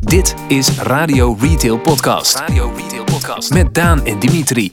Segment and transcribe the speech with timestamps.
[0.00, 2.38] Dit is Radio Retail Podcast.
[2.38, 4.72] Radio Retail Podcast met Daan en Dimitri.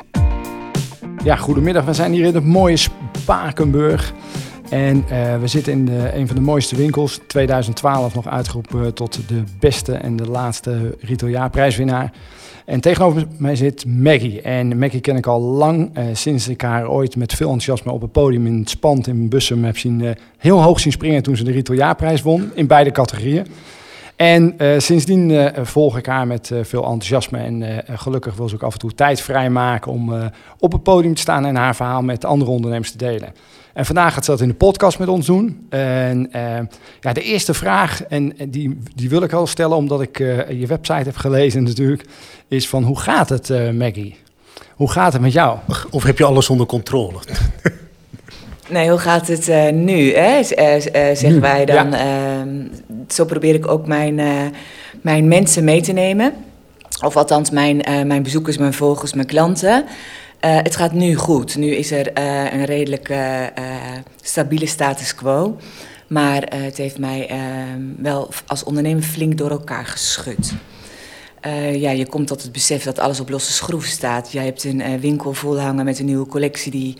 [1.23, 1.85] Ja, goedemiddag.
[1.85, 4.13] We zijn hier in het mooie Spakenburg.
[4.73, 7.19] En eh, we zitten in de, een van de mooiste winkels.
[7.27, 12.13] 2012 nog uitgeroepen tot de beste en de laatste retailjaarprijswinnaar.
[12.65, 14.41] En tegenover mij zit Maggie.
[14.41, 18.01] En Maggie ken ik al lang, eh, sinds ik haar ooit met veel enthousiasme op
[18.01, 21.35] het podium in het Spand in Bussum heb zien, eh, heel hoog zien springen toen
[21.35, 23.45] ze de retailjaarprijs won, in beide categorieën.
[24.23, 27.37] En eh, sindsdien eh, volg ik haar met eh, veel enthousiasme.
[27.37, 31.21] En gelukkig wil ze ook af en toe tijd vrijmaken om op het podium te
[31.21, 33.33] staan en haar verhaal met andere ondernemers te delen.
[33.73, 35.65] En vandaag gaat ze dat in de podcast met ons doen.
[35.69, 36.29] En
[36.99, 40.17] ja, de eerste vraag, en die, die wil ik al stellen omdat ik
[40.49, 42.05] je website heb gelezen natuurlijk,
[42.47, 44.15] is van hoe gaat het Maggie?
[44.75, 45.57] Hoe gaat het met jou?
[45.89, 47.19] Of heb je alles onder controle?
[48.69, 50.13] Nee, hoe gaat het eh, nu?
[50.13, 50.39] Hè?
[50.39, 51.91] Eh, eh, zeggen wij dan.
[51.91, 51.97] ja.
[51.97, 52.67] Ehm,
[53.07, 54.21] zo probeer ik ook mijn,
[55.01, 56.33] mijn mensen mee te nemen.
[57.01, 59.85] Of althans, mijn, mijn bezoekers, mijn volgers, mijn klanten.
[60.39, 61.55] Het gaat nu goed.
[61.55, 62.11] Nu is er
[62.53, 63.13] een redelijk
[64.21, 65.57] stabiele status quo.
[66.07, 70.53] Maar het heeft mij ehm, wel als ondernemer flink door elkaar geschud.
[71.73, 74.31] Ja, je komt tot het besef dat alles op losse schroeven staat.
[74.31, 76.97] Jij hebt een winkel vol hangen met een nieuwe collectie die,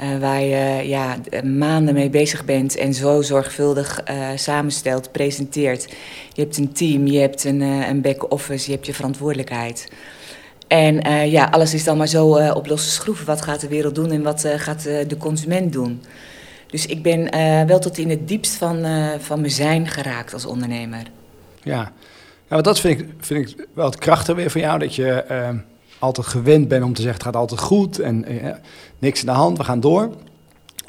[0.00, 5.88] eh, waar je ja, maanden mee bezig bent en zo zorgvuldig eh, samenstelt, presenteert.
[6.32, 9.92] Je hebt een team, je hebt een, eh, een back-office, je hebt je verantwoordelijkheid.
[10.68, 13.26] En ja, alles is dan maar zo op losse schroeven.
[13.26, 16.02] Wat gaat de wereld doen en wat gaat de consument doen?
[16.66, 17.30] Dus ik ben
[17.66, 18.86] wel tot in het diepst van,
[19.18, 21.02] van mijn zijn geraakt als ondernemer.
[21.62, 21.92] Ja,
[22.48, 24.78] want dat vind ik, vind ik wel het krachtige weer van jou.
[24.78, 25.24] Dat je
[26.00, 28.54] altijd gewend bent om te zeggen het gaat altijd goed en eh,
[28.98, 30.10] niks aan de hand, we gaan door.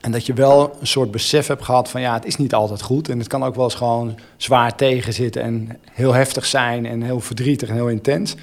[0.02, 2.81] En dat je wel een soort besef hebt gehad van ja, het is niet altijd
[2.81, 3.09] goed.
[3.09, 7.20] En het kan ook wel eens gewoon zwaar tegenzitten en heel heftig zijn en heel
[7.20, 8.36] verdrietig en heel intens.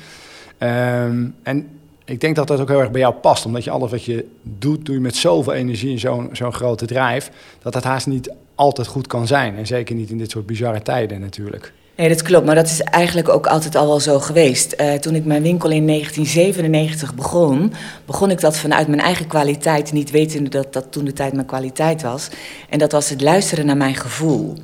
[0.58, 1.68] Ehm, en
[2.04, 4.26] ik denk dat dat ook heel erg bij jou past, omdat je alles wat je
[4.42, 7.30] doet, doe je met zoveel energie en zo'n zo'n grote drijf,
[7.62, 9.56] dat het haast niet altijd goed kan zijn.
[9.56, 11.72] En zeker niet in dit soort bizarre tijden natuurlijk.
[11.98, 14.72] Nee, dat klopt, maar dat is eigenlijk ook altijd al wel zo geweest.
[14.72, 17.72] Eh, toen ik mijn winkel in 1997 begon,
[18.06, 21.46] begon ik dat vanuit mijn eigen kwaliteit, niet wetende dat dat toen de tijd mijn
[21.46, 22.28] kwaliteit was.
[22.68, 24.54] En dat was het luisteren naar mijn gevoel.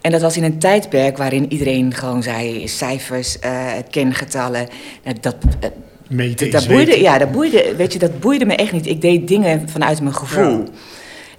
[0.00, 4.68] En dat was in een tijdperk waarin iedereen gewoon zei cijfers, eh, kengetallen.
[5.04, 5.68] Nou, dat, eh,
[6.08, 7.02] Meten dat boeide, weten.
[7.02, 8.86] ja, dat boeide, weet je, dat boeide me echt niet.
[8.86, 10.64] Ik deed dingen vanuit mijn gevoel.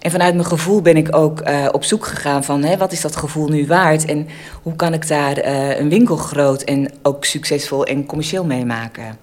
[0.04, 3.00] En vanuit mijn gevoel ben ik ook eh, op zoek gegaan van hè, wat is
[3.00, 4.26] dat gevoel nu waard en
[4.62, 9.18] hoe kan ik daar eh, een winkel groot en ook succesvol en commercieel mee maken.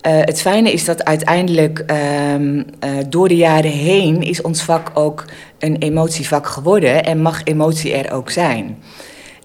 [0.00, 4.90] Eh, het fijne is dat uiteindelijk ehm, eh, door de jaren heen is ons vak
[4.94, 5.24] ook
[5.58, 8.78] een emotievak geworden en mag emotie er ook zijn.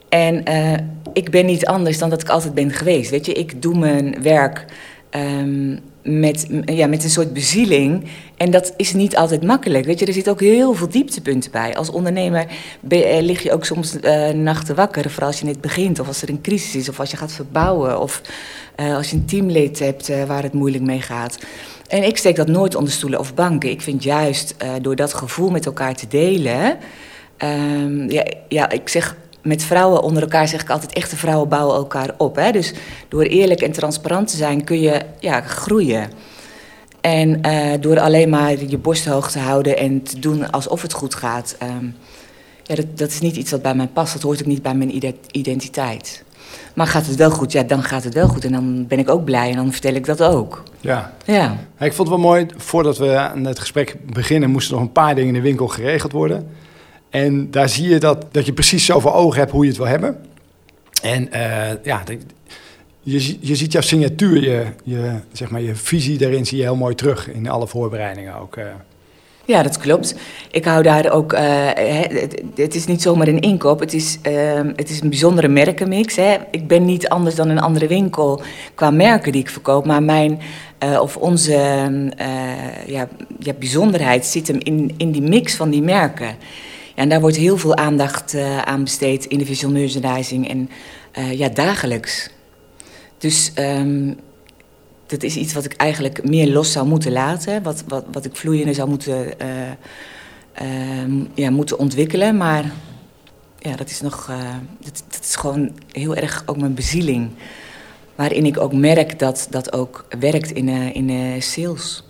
[0.10, 0.44] En
[1.14, 3.10] ik ben niet anders dan dat ik altijd ben geweest.
[3.10, 4.66] Weet je, ik doe mijn werk
[5.10, 8.04] ehm, met, ja, met een soort bezieling.
[8.38, 9.86] En dat is niet altijd makkelijk.
[9.86, 11.76] Weet je, er zitten ook heel veel dieptepunten bij.
[11.76, 12.46] Als ondernemer
[12.90, 15.10] eh, lig je ook soms eh, nachten wakker.
[15.10, 17.32] Vooral als je net begint, of als er een crisis is, of als je gaat
[17.32, 18.00] verbouwen.
[18.00, 18.22] Of
[18.76, 21.38] eh, als je een teamlid hebt waar het moeilijk mee gaat.
[21.88, 23.70] En ik steek dat nooit onder stoelen of banken.
[23.70, 26.78] Ik vind juist door dat gevoel met elkaar te delen.
[27.38, 31.76] ehm, ja, ja, ik zeg met vrouwen onder elkaar zeg ik altijd: echte vrouwen bouwen
[31.76, 32.36] elkaar op.
[32.36, 32.52] Hè?
[32.52, 32.74] Dus
[33.08, 36.10] door eerlijk en transparant te zijn kun je ja, groeien.
[37.02, 40.94] En eh, door alleen maar je borst hoog te houden en te doen alsof het
[40.94, 41.56] goed gaat.
[41.60, 41.86] ehm,
[42.64, 44.14] ja, dat, dat is niet iets wat bij mij past.
[44.14, 46.24] Dat hoort ook niet bij mijn ide- identiteit.
[46.74, 47.52] Maar gaat het wel goed?
[47.52, 48.46] Ja, dan gaat het wel goed.
[48.46, 50.64] En dan ben ik ook blij en dan vertel ik dat ook.
[50.80, 51.14] Ja.
[51.26, 51.34] Ja.
[51.80, 54.92] Ja, Ik vond het wel mooi, voordat we aan het gesprek beginnen, moesten nog een
[54.92, 56.48] paar dingen in de winkel geregeld worden.
[57.14, 59.78] En daar zie je dat, dat je precies zo voor ogen hebt hoe je het
[59.78, 60.18] wil hebben.
[61.04, 62.04] En eh, ja,
[63.02, 66.76] je, je ziet jouw signatuur, je, je, zeg maar, je visie daarin zie je heel
[66.76, 68.56] mooi terug in alle voorbereidingen ook.
[68.56, 68.66] eh.
[69.46, 70.16] Ja, dat klopt.
[70.52, 71.34] Ik hou daar ook.
[71.34, 71.70] eh,
[72.56, 76.16] het, is niet zomaar een inkoop, het is, ehm, het is een bijzondere merkenmix.
[76.16, 76.36] Hè.
[76.52, 78.42] Ik ben niet anders dan een andere winkel
[78.76, 80.40] qua merken die ik verkoop, maar mijn
[81.02, 83.08] of onze ehm, eh, ja,
[83.40, 86.36] ja, bijzonderheid zit hem in, in die mix van die merken.
[86.96, 90.70] Ja, en daar wordt heel veel aandacht eh, aan besteed in de visual merchandising en
[91.12, 92.30] eh, ja, dagelijks.
[93.18, 94.14] Dus ehm,
[95.06, 97.64] dat is iets wat ik eigenlijk meer los zou moeten laten.
[97.64, 99.50] Wat, wat, wat ik vloeiender zou moeten, eh,
[100.54, 102.38] ehm, ja, moeten ontwikkelen.
[102.38, 102.72] Maar
[103.60, 104.30] ja, dat is nog.
[104.30, 107.30] eh, dat, is gewoon heel erg ook mijn bezieling.
[108.16, 112.04] Waarin ik ook merk dat dat ook werkt in, in sales.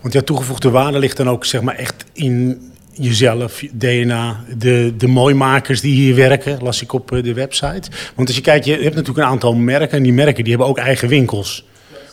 [0.00, 4.94] Want jouw toegevoegde waarde ligt dan ook zeg maar echt in jezelf, je DNA, de,
[4.96, 7.90] de mooimakers die hier werken, las ik op eh, de website.
[8.14, 10.70] Want als je kijkt, je hebt natuurlijk een aantal merken en die merken die hebben
[10.70, 11.64] ook eigen winkels.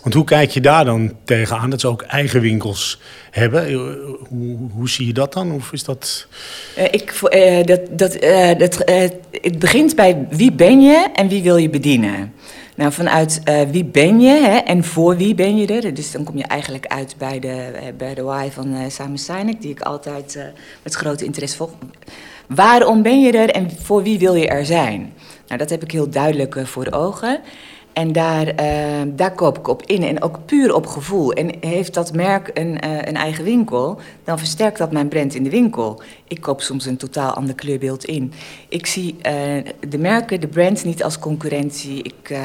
[0.01, 2.99] Want hoe kijk je daar dan tegenaan dat ze ook eigen winkels
[3.31, 3.67] hebben?
[3.67, 3.75] Eh,
[4.27, 5.51] Hoe, hoe zie je dat dan?
[5.51, 6.27] Of is dat...
[6.75, 7.19] Eh, ik,
[7.65, 8.17] dat, dat,
[8.59, 8.83] dat,
[9.31, 12.33] het begint bij wie ben je en wie wil je bedienen.
[12.79, 15.93] Nou, vanuit eh, wie ben je hè, en voor wie ben je er.
[15.93, 19.17] Dus dan kom je eigenlijk uit bij de, eh, bij de why van eh, Simon
[19.17, 20.43] Sinek, die ik altijd eh,
[20.83, 21.71] met grote interesse volg.
[22.47, 25.13] Waarom ben je er en voor wie wil je er zijn?
[25.47, 27.39] Nou, dat heb ik heel duidelijk voor ogen.
[27.93, 30.03] En daar, eh, daar koop ik op in.
[30.03, 31.33] En ook puur op gevoel.
[31.33, 35.43] En heeft dat merk een, eh, een eigen winkel, dan versterkt dat mijn brand in
[35.43, 36.01] de winkel.
[36.27, 38.33] Ik koop soms een totaal ander kleurbeeld in.
[38.69, 39.33] Ik zie eh,
[39.89, 42.03] de merken, de brands niet als concurrentie.
[42.03, 42.37] Ik,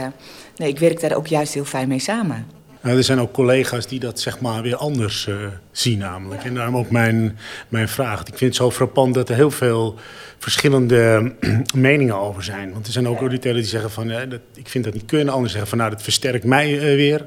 [0.56, 2.46] nee, ik werk daar ook juist heel fijn mee samen.
[2.80, 5.28] Nou, er zijn ook collega's die dat zeg maar weer anders
[5.74, 6.44] eh, zien namelijk.
[6.44, 7.38] En daarom ook mijn,
[7.68, 8.20] mijn vraag.
[8.20, 9.94] Ik vind het zo frappant dat er heel veel
[10.38, 11.32] verschillende
[11.74, 12.72] meningen over zijn.
[12.72, 15.28] Want er zijn ook retailers die zeggen van, eh, dat, ik vind dat niet kunnen.
[15.28, 17.24] Anderen zeggen van, nou, dat versterkt mij eh, weer.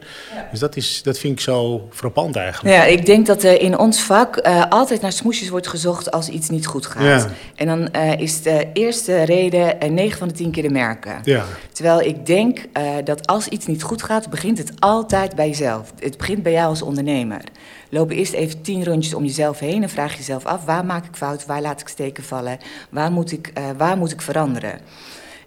[0.51, 2.75] Dus dat, is, dat vind ik zo frappant eigenlijk.
[2.75, 6.29] Ja, ik denk dat er in ons vak eh, altijd naar smoesjes wordt gezocht als
[6.29, 7.21] iets niet goed gaat.
[7.21, 7.29] Ja.
[7.55, 11.19] En dan eh, is de eerste reden eh 9 van de 10 keer de merken.
[11.23, 11.45] Ja.
[11.71, 15.93] Terwijl ik denk eh, dat als iets niet goed gaat, begint het altijd bij jezelf.
[15.99, 17.41] Het begint bij jou als ondernemer.
[17.89, 21.15] Loop eerst even tien rondjes om jezelf heen en vraag jezelf af: waar maak ik
[21.15, 22.57] fout, waar laat ik steken vallen,
[22.89, 24.79] waar moet ik, eh, waar moet ik veranderen?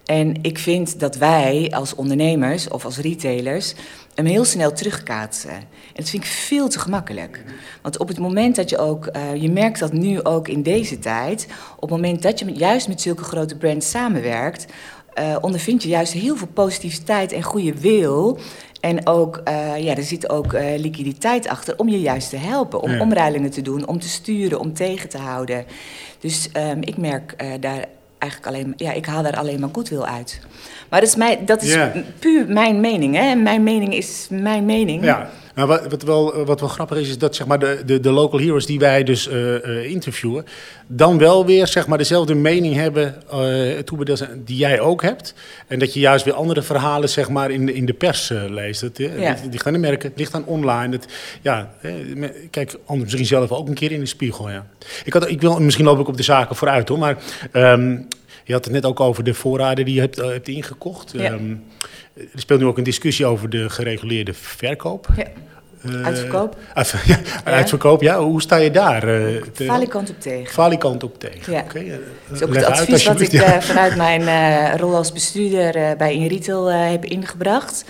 [0.05, 3.73] En ik vind dat wij als ondernemers of als retailers
[4.15, 5.51] hem heel snel terugkaatsen.
[5.51, 7.43] En dat vind ik veel te gemakkelijk.
[7.81, 10.99] Want op het moment dat je ook, eh, je merkt dat nu ook in deze
[10.99, 14.65] tijd, op het moment dat je juist met zulke grote brands samenwerkt,
[15.13, 18.39] eh, ondervind je juist heel veel positiviteit en goede wil.
[18.79, 22.81] En ook, eh, ja, er zit ook eh, liquiditeit achter om je juist te helpen.
[22.81, 22.99] Om Ja.
[23.01, 25.65] omruilingen te doen, om te sturen, om tegen te houden.
[26.19, 27.85] Dus ehm, ik merk daar
[28.17, 30.39] eigenlijk alleen, ja, ik haal daar alleen maar goodwill uit.
[30.89, 31.77] Maar dat is, mijn, dat is
[32.19, 33.35] puur mijn mening, hè.
[33.35, 35.03] Mijn mening is mijn mening.
[35.03, 37.99] Ja, nou, wat, wat, wel, wat wel grappig is, is dat zeg maar, de, de,
[37.99, 40.45] de local heroes die wij dus eh, eh, interviewen,
[40.87, 45.33] dan wel weer zeg maar, dezelfde mening hebben eh, zijn die jij ook hebt.
[45.67, 48.43] En dat je juist weer andere verhalen zeg maar, in, de, in de pers eh,
[48.49, 48.83] leest.
[48.83, 49.35] Eh, Ja.
[49.35, 50.95] Het ligt aan de merken, het ligt aan online.
[50.95, 51.05] Het,
[51.41, 51.91] ja, eh,
[52.49, 54.49] kijk, anders misschien zelf ook een keer in de spiegel.
[54.49, 54.67] Ja.
[55.03, 57.17] Ik had, ik wil, misschien loop ik op de zaken vooruit hoor, maar
[57.51, 57.97] ehm,
[58.51, 61.11] je had het net ook over de voorraden die je hebt, eh, hebt ingekocht.
[61.15, 61.23] Ja.
[61.23, 61.51] Ehm,
[62.15, 65.07] er speelt nu ook een discussie over de gereguleerde verkoop.
[65.17, 65.23] Ja.
[65.85, 66.57] Eh, Uitverkoop?
[66.73, 68.19] uit- ja, uitverkoop, ja.
[68.19, 68.99] Hoe sta je daar?
[69.01, 70.53] te- Falikant op tegen.
[70.53, 71.53] Falikant op tegen.
[71.53, 71.59] Ja.
[71.61, 71.89] Oké, eh,
[72.27, 73.31] Dat is ook het advies wat ik.
[73.41, 73.61] Ja.
[73.61, 77.85] vanuit mijn rol als bestuurder bij InRetail heb ingebracht.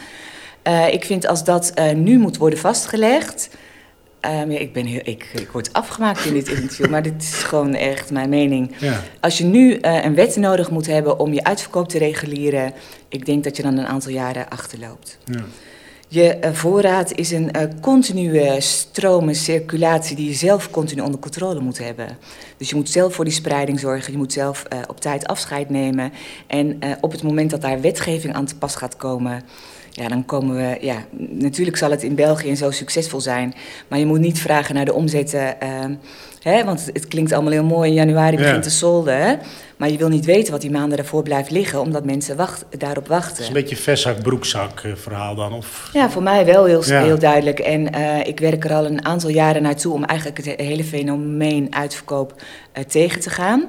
[0.92, 3.50] Ik vind als dat nu moet worden vastgelegd.
[4.22, 7.34] Ehm, ja, ik, ben heel, ik, ik word afgemaakt in dit interview, maar dit is
[7.34, 8.76] gewoon echt mijn mening.
[8.80, 9.02] Ja.
[9.20, 12.74] Als je nu eh, een wet nodig moet hebben om je uitverkoop te reguleren,
[13.10, 15.18] ik denk dat je dan een aantal jaren achterloopt.
[15.26, 15.44] Ja.
[16.08, 21.20] Je eh, voorraad is een eh, continue stroom en circulatie die je zelf continu onder
[21.20, 22.18] controle moet hebben.
[22.58, 26.12] Dus je moet zelf voor die spreiding zorgen, je moet zelf op tijd afscheid nemen.
[26.48, 29.44] En op het moment dat daar wetgeving aan te pas gaat komen,
[29.92, 30.78] ja, dan komen we.
[30.82, 33.54] Ja, natuurlijk zal het in België en zo succesvol zijn,
[33.88, 35.62] maar je moet niet vragen naar de omzetten.
[35.62, 35.94] ehm,
[36.42, 37.90] hè, want het, klinkt allemaal heel mooi.
[37.90, 38.44] In januari Ja.
[38.44, 39.12] begint de solde.
[39.12, 39.34] Hè?
[39.78, 43.08] Maar je wil niet weten wat die maanden daarvoor blijft liggen, omdat mensen wacht, daarop
[43.08, 43.32] wachten.
[43.32, 45.54] Het is een beetje vestzak, broekzak eh, verhaal dan.
[45.54, 45.90] Of...
[45.94, 47.04] Ja, voor mij wel heel, Ja.
[47.04, 47.60] heel duidelijk.
[47.60, 50.84] En eh, ik werk er al een aantal jaren naartoe om eigenlijk het he- hele
[50.84, 53.66] fenomeen uitverkoop eh, tegen te gaan.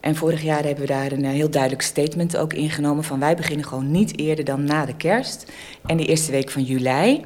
[0.00, 3.36] En vorig jaar hebben we daar een eh, heel duidelijk statement ook ingenomen van wij
[3.36, 5.52] beginnen gewoon niet eerder dan na de kerst
[5.86, 7.24] en de eerste week van juli.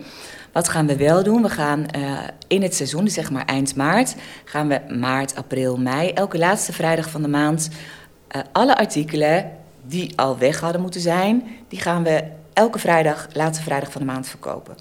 [0.52, 1.42] Wat gaan we wel doen?
[1.42, 4.14] We gaan eh, in het seizoen, dus zeg maar eind maart,
[4.44, 7.68] gaan we maart, april, mei, elke laatste vrijdag van de maand
[8.28, 9.50] eh, alle artikelen
[9.86, 14.06] die al weg hadden moeten zijn, die gaan we elke vrijdag, laatste vrijdag van de
[14.06, 14.74] maand verkopen.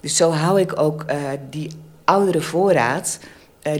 [0.00, 1.04] Dus zo hou ik ook
[1.50, 1.70] die
[2.04, 3.18] oudere voorraad,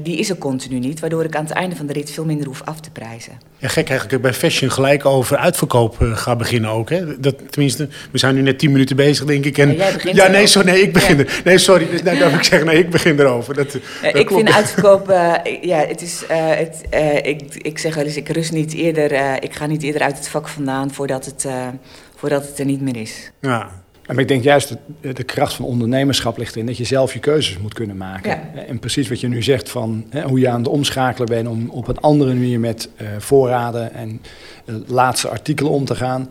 [0.03, 2.47] die is er continu niet, waardoor ik aan het einde van de rit veel minder
[2.47, 3.33] hoef af te prijzen.
[3.59, 6.91] Ja, gek eigenlijk dat bij Fashion gelijk over uitverkoop eh, ga beginnen ook.
[6.91, 7.21] Hè?
[7.21, 9.59] Dat, tenminste, we zijn nu net tien minuten bezig, denk ik.
[9.59, 11.25] En, Ja, jij begint ja, nee, sorry, nee, ik begin Ja.
[11.25, 11.41] er.
[11.45, 13.55] Nee, sorry, dus, nou, moet ik zeggen, nee, ik begin erover.
[13.55, 14.43] Dat, Eh, dat ik klopt.
[14.45, 18.29] vind uitverkoop, eh, ja, het is, eh, het, eh, ik, ik zeg wel eens, ik
[18.29, 21.67] rust niet eerder, eh, ik ga niet eerder uit het vak vandaan voordat het, eh,
[22.17, 23.31] voordat het er niet meer is.
[23.41, 23.71] Ja.
[24.09, 27.19] Maar ik denk juist de, de kracht van ondernemerschap ligt erin dat je zelf je
[27.19, 28.31] keuzes moet kunnen maken.
[28.31, 28.63] Ja.
[28.63, 31.69] En precies wat je nu zegt van hè, hoe je aan het omschakelen bent om
[31.71, 34.21] op een andere manier met eh, voorraden en
[34.65, 36.29] eh, laatste artikelen om te gaan.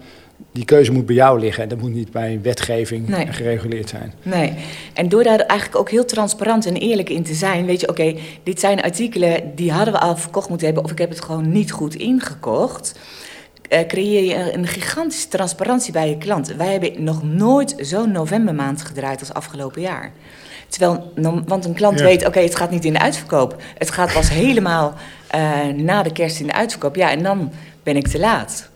[0.51, 1.69] die keuze moet bij jou liggen.
[1.69, 3.27] Dat moet niet bij wetgeving Nee.
[3.27, 4.13] gereguleerd zijn.
[4.23, 4.53] Nee,
[4.93, 8.15] en door daar eigenlijk ook heel transparant en eerlijk in te zijn, weet je, oké,
[8.43, 11.51] dit zijn artikelen die hadden we al verkocht moeten hebben, of ik heb het gewoon
[11.51, 12.99] niet goed ingekocht.
[13.69, 16.55] Eh, creëer je een gigantische transparantie bij je klant.
[16.55, 20.11] Wij hebben nog nooit zo'n novembermaand gedraaid als afgelopen jaar.
[20.67, 21.11] Terwijl,
[21.45, 22.05] want een klant Ja.
[22.05, 23.55] weet, oké, het gaat niet in de uitverkoop.
[23.77, 24.93] Het gaat pas helemaal
[25.27, 26.95] eh, na de kerst in de uitverkoop.
[26.95, 27.51] Ja, en dan
[27.83, 28.69] ben ik te laat.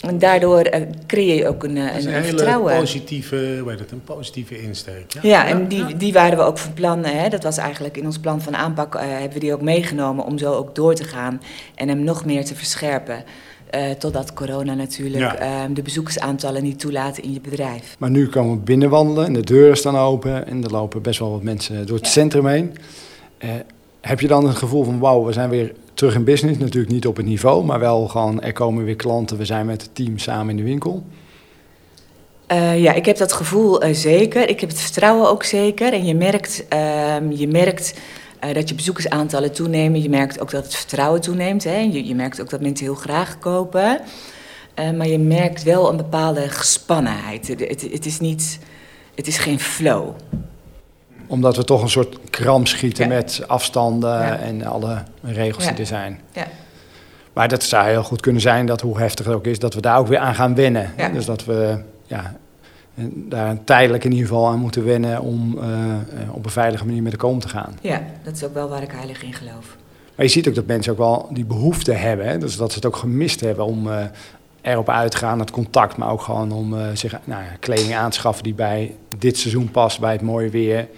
[0.00, 2.78] En daardoor eh, creëer je ook een, Dat is een, een een hele vertrouwen.
[2.78, 5.12] positieve, hoe heet het, een positieve insteek.
[5.12, 8.04] Ja, Ja, en die, die waren we ook van plan, hè, dat was eigenlijk in
[8.04, 11.04] ons plan van aanpak, eh, hebben we die ook meegenomen om zo ook door te
[11.04, 11.42] gaan
[11.74, 13.24] en hem nog meer te verscherpen.
[13.70, 15.34] Eh, totdat corona natuurlijk Ja.
[15.36, 17.96] eh, de bezoekersaantallen niet toelaten in je bedrijf.
[17.98, 21.30] Maar nu komen we binnenwandelen en de deuren staan open en er lopen best wel
[21.30, 22.76] wat mensen door het centrum heen.
[23.38, 23.50] Eh,
[24.00, 26.58] heb je dan het gevoel van wauw, we zijn weer terug in business?
[26.58, 29.82] Natuurlijk niet op het niveau, maar wel gewoon er komen weer klanten, we zijn met
[29.82, 31.04] het team samen in de winkel.
[32.46, 34.48] Eh, ja, ik heb dat gevoel zeker.
[34.48, 35.92] Ik heb het vertrouwen ook zeker.
[35.92, 37.94] En je merkt, ehm, je merkt
[38.40, 40.02] eh, dat je bezoekersaantallen toenemen.
[40.02, 41.64] Je merkt ook dat het vertrouwen toeneemt.
[41.64, 41.76] Hè.
[41.78, 44.00] Je, je merkt ook dat mensen heel graag kopen.
[44.74, 47.48] Eh, maar je merkt wel een bepaalde gespannenheid.
[47.48, 48.58] Het, het, het is niet,
[49.14, 50.08] het is geen flow.
[51.26, 53.14] Omdat we toch een soort kram schieten Ja.
[53.14, 54.38] met afstanden Ja.
[54.38, 55.70] en alle regels Ja.
[55.70, 56.20] die er zijn.
[56.32, 56.46] Ja.
[57.32, 59.80] Maar dat zou heel goed kunnen zijn dat hoe heftig het ook is, dat we
[59.80, 60.90] daar ook weer aan gaan wennen.
[61.12, 62.36] Dus dat we ja,
[63.14, 66.00] daar tijdelijk in ieder geval aan moeten wennen om eh, eh,
[66.32, 67.78] op een veilige manier met elkaar om te gaan.
[67.80, 69.76] ja, dat is ook wel waar ik heilig in geloof.
[70.14, 72.26] Maar je ziet ook dat mensen ook wel die behoefte hebben.
[72.26, 72.38] Hè?
[72.38, 74.04] Dus dat ze het ook gemist hebben om eh,
[74.60, 75.96] erop uit te gaan, het contact.
[75.96, 80.00] Maar ook gewoon om zich nou, kleding aan te schaffen die bij dit seizoen past,
[80.00, 80.88] bij het mooie weer.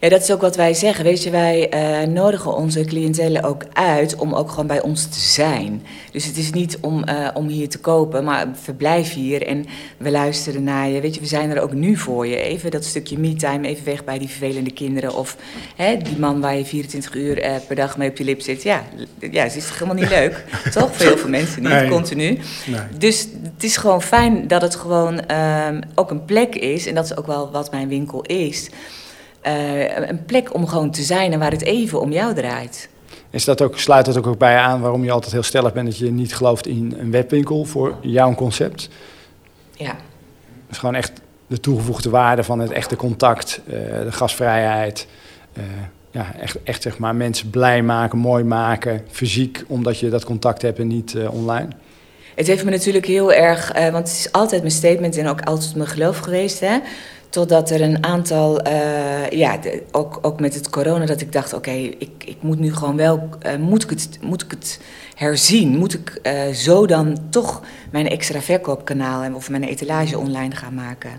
[0.00, 1.04] Ja, dat is ook wat wij zeggen.
[1.04, 5.18] Weet je, wij eh, nodigen onze cliëntelen ook uit om ook gewoon bij ons te
[5.20, 5.82] zijn.
[6.12, 10.10] Dus het is niet om, eh, om hier te kopen, maar verblijf hier en we
[10.10, 11.00] luisteren naar je.
[11.00, 12.36] Weet je, we zijn er ook nu voor je.
[12.36, 15.14] Even dat stukje me-time, even weg bij die vervelende kinderen.
[15.14, 15.36] Of
[15.76, 18.62] hè, die man waar je 24 uur eh, per dag mee op je lip zit.
[18.62, 18.82] Ja,
[19.30, 20.96] ja het is toch helemaal niet leuk, toch?
[20.96, 21.88] Voor heel veel mensen niet, Nee.
[21.88, 22.38] continu.
[22.66, 22.80] Nee.
[22.98, 26.86] Dus het is gewoon fijn dat het gewoon ehm, ook een plek is.
[26.86, 28.68] En dat is ook wel wat mijn winkel is.
[29.44, 32.88] Eh, een plek om gewoon te zijn en waar het even om jou draait.
[33.30, 35.86] Is dat ook, sluit dat ook, ook bij aan waarom je altijd heel stellig bent
[35.86, 38.88] dat je niet gelooft in een webwinkel voor jouw concept?
[39.76, 39.96] Ja,
[40.68, 41.12] Dus gewoon echt
[41.46, 43.72] de toegevoegde waarde van het echte contact, eh,
[44.02, 45.06] de gastvrijheid.
[45.52, 45.62] eh,
[46.10, 50.62] ja, echt, echt zeg maar mensen blij maken, mooi maken, fysiek, omdat je dat contact
[50.62, 51.68] hebt en niet online.
[52.34, 55.74] het heeft me natuurlijk heel erg, want het is altijd mijn statement en ook altijd
[55.74, 56.60] mijn geloof geweest.
[56.60, 56.78] Hè?
[57.34, 59.58] Totdat er een aantal, eh, ja,
[59.90, 63.28] ook, ook met het corona, dat ik dacht: oké, ik, ik moet nu gewoon wel,
[63.40, 64.80] eh, moet, ik het, moet ik het
[65.14, 65.76] herzien?
[65.76, 71.10] Moet ik eh, zo dan toch mijn extra verkoopkanaal of mijn etalage online gaan maken?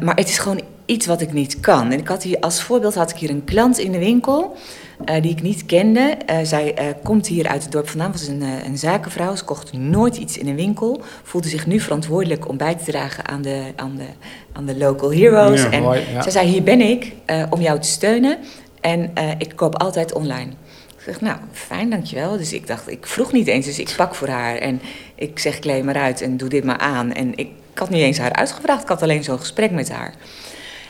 [0.00, 1.92] Maar het is gewoon iets wat ik niet kan.
[1.92, 4.56] En ik had hier als voorbeeld had ik hier een klant in de winkel
[5.04, 6.16] eh, die ik niet kende.
[6.26, 9.36] Eh, zij eh, komt hier uit het dorp vandaan, was een, een zakenvrouw.
[9.36, 11.00] Ze kocht nooit iets in een winkel.
[11.22, 14.06] Voelde zich nu verantwoordelijk om bij te dragen aan de, aan de,
[14.52, 15.62] aan de local heroes.
[15.62, 16.22] Ja, en mooi, ja.
[16.22, 17.12] zij zei, hier ben ik
[17.50, 18.38] om jou te steunen.
[18.80, 20.50] En ik koop altijd online.
[20.96, 22.36] Ik zeg, nou, fijn, dankjewel.
[22.36, 24.56] Dus ik dacht, ik vroeg niet eens, dus ik pak voor haar.
[24.56, 24.80] En
[25.14, 27.12] ik zeg, kleed maar uit en doe dit maar aan.
[27.12, 30.14] En ik, ik had niet eens haar uitgevraagd, ik had alleen zo'n gesprek met haar.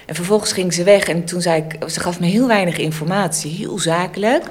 [0.07, 3.51] En vervolgens ging ze weg en toen zei ik, ze gaf me heel weinig informatie,
[3.51, 4.45] heel zakelijk.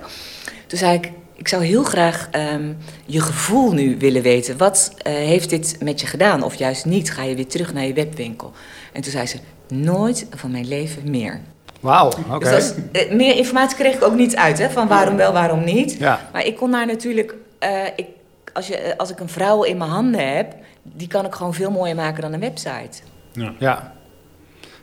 [0.67, 2.73] Toen zei ik, ik zou heel graag ehm,
[3.05, 4.57] je gevoel nu willen weten.
[4.57, 6.43] Wat eh, heeft dit met je gedaan?
[6.43, 8.51] Of juist niet, ga je weer terug naar je webwinkel?
[8.93, 11.39] En toen zei ze, nooit van mijn leven meer.
[11.79, 12.49] Wauw, oké.
[12.49, 15.63] Dus is- eh, meer informatie kreeg ik ook niet uit, hè, van waarom wel, waarom
[15.63, 15.93] niet.
[15.99, 18.05] Ja, Maar ik kon daar natuurlijk, eh, ik,
[18.53, 21.71] als, je, als ik een vrouw in mijn handen heb, die kan ik gewoon veel
[21.71, 23.01] mooier maken dan een website.
[23.31, 23.53] Ja.
[23.59, 23.93] ja.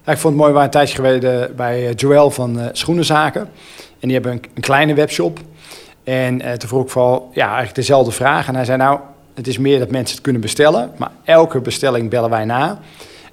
[0.07, 3.41] Ik vond het mooi, we waren een tijdje geleden bij eh, Joël van eh, Schoenenzaken.
[4.01, 5.39] En die hebben een, kleine webshop.
[6.05, 6.95] En eh, toen vroeg ik
[7.33, 8.49] ja, eigenlijk dezelfde vraag.
[8.49, 9.01] En hij zei nou,
[9.35, 10.93] het is meer dat mensen het kunnen bestellen.
[10.97, 12.79] Maar elke bestelling bellen wij na.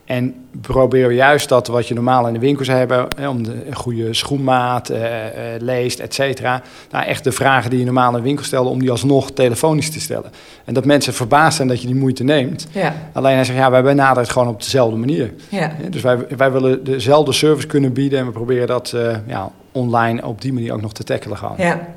[0.09, 3.65] En proberen we juist dat wat je normaal in de winkels hebben, hè, om de
[3.73, 6.61] goede schoenmaat, eh, eh, leest, et cetera.
[6.91, 9.91] Nou, echt de vragen die je normaal in de winkel stelde, om die alsnog telefonisch
[9.91, 10.31] te stellen.
[10.65, 12.67] En dat mensen verbaasd zijn dat je die moeite neemt.
[12.71, 15.33] Ja, Alleen hij zegt, ja, wij benaderen het gewoon op dezelfde manier.
[15.49, 15.71] ja.
[15.89, 20.25] Dus wij, wij willen dezelfde service kunnen bieden en we proberen dat eh, ja, online
[20.25, 21.55] op die manier ook nog te tackelen gewoon.
[21.57, 21.87] Ja.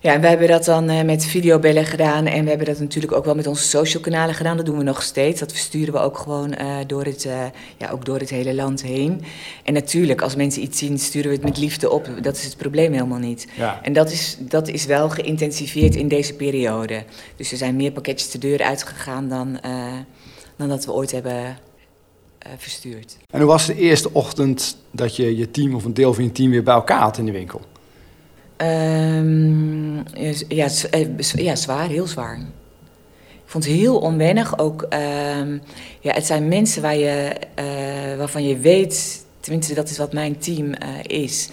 [0.00, 3.12] Ja, en wij hebben dat dan eh, met videobellen gedaan en we hebben dat natuurlijk
[3.12, 4.56] ook wel met onze social kanalen gedaan.
[4.56, 5.40] Dat doen we nog steeds.
[5.40, 7.44] Dat versturen we ook gewoon eh, door, het, eh,
[7.76, 9.22] ja, ook door het hele land heen.
[9.64, 12.08] En natuurlijk, als mensen iets zien, sturen we het met liefde op.
[12.22, 13.48] Dat is het probleem helemaal niet.
[13.56, 13.80] Ja.
[13.82, 17.04] En dat is, dat is wel geïntensiveerd in deze periode.
[17.36, 19.92] Dus er zijn meer pakketjes de deur uitgegaan dan, eh,
[20.56, 21.42] dan dat we ooit hebben
[22.46, 23.16] uh, verstuurd.
[23.32, 26.32] En hoe was de eerste ochtend dat je je team of een deel van je
[26.32, 27.60] team weer bij elkaar had in de winkel?
[28.62, 29.96] Um,
[30.48, 30.68] ja,
[31.34, 32.38] ja, zwaar, heel zwaar.
[33.28, 34.58] Ik vond het heel onwennig.
[34.58, 35.60] Ook, um,
[36.00, 40.38] ja, het zijn mensen waar je, uh, waarvan je weet, tenminste dat is wat mijn
[40.38, 41.48] team uh, is.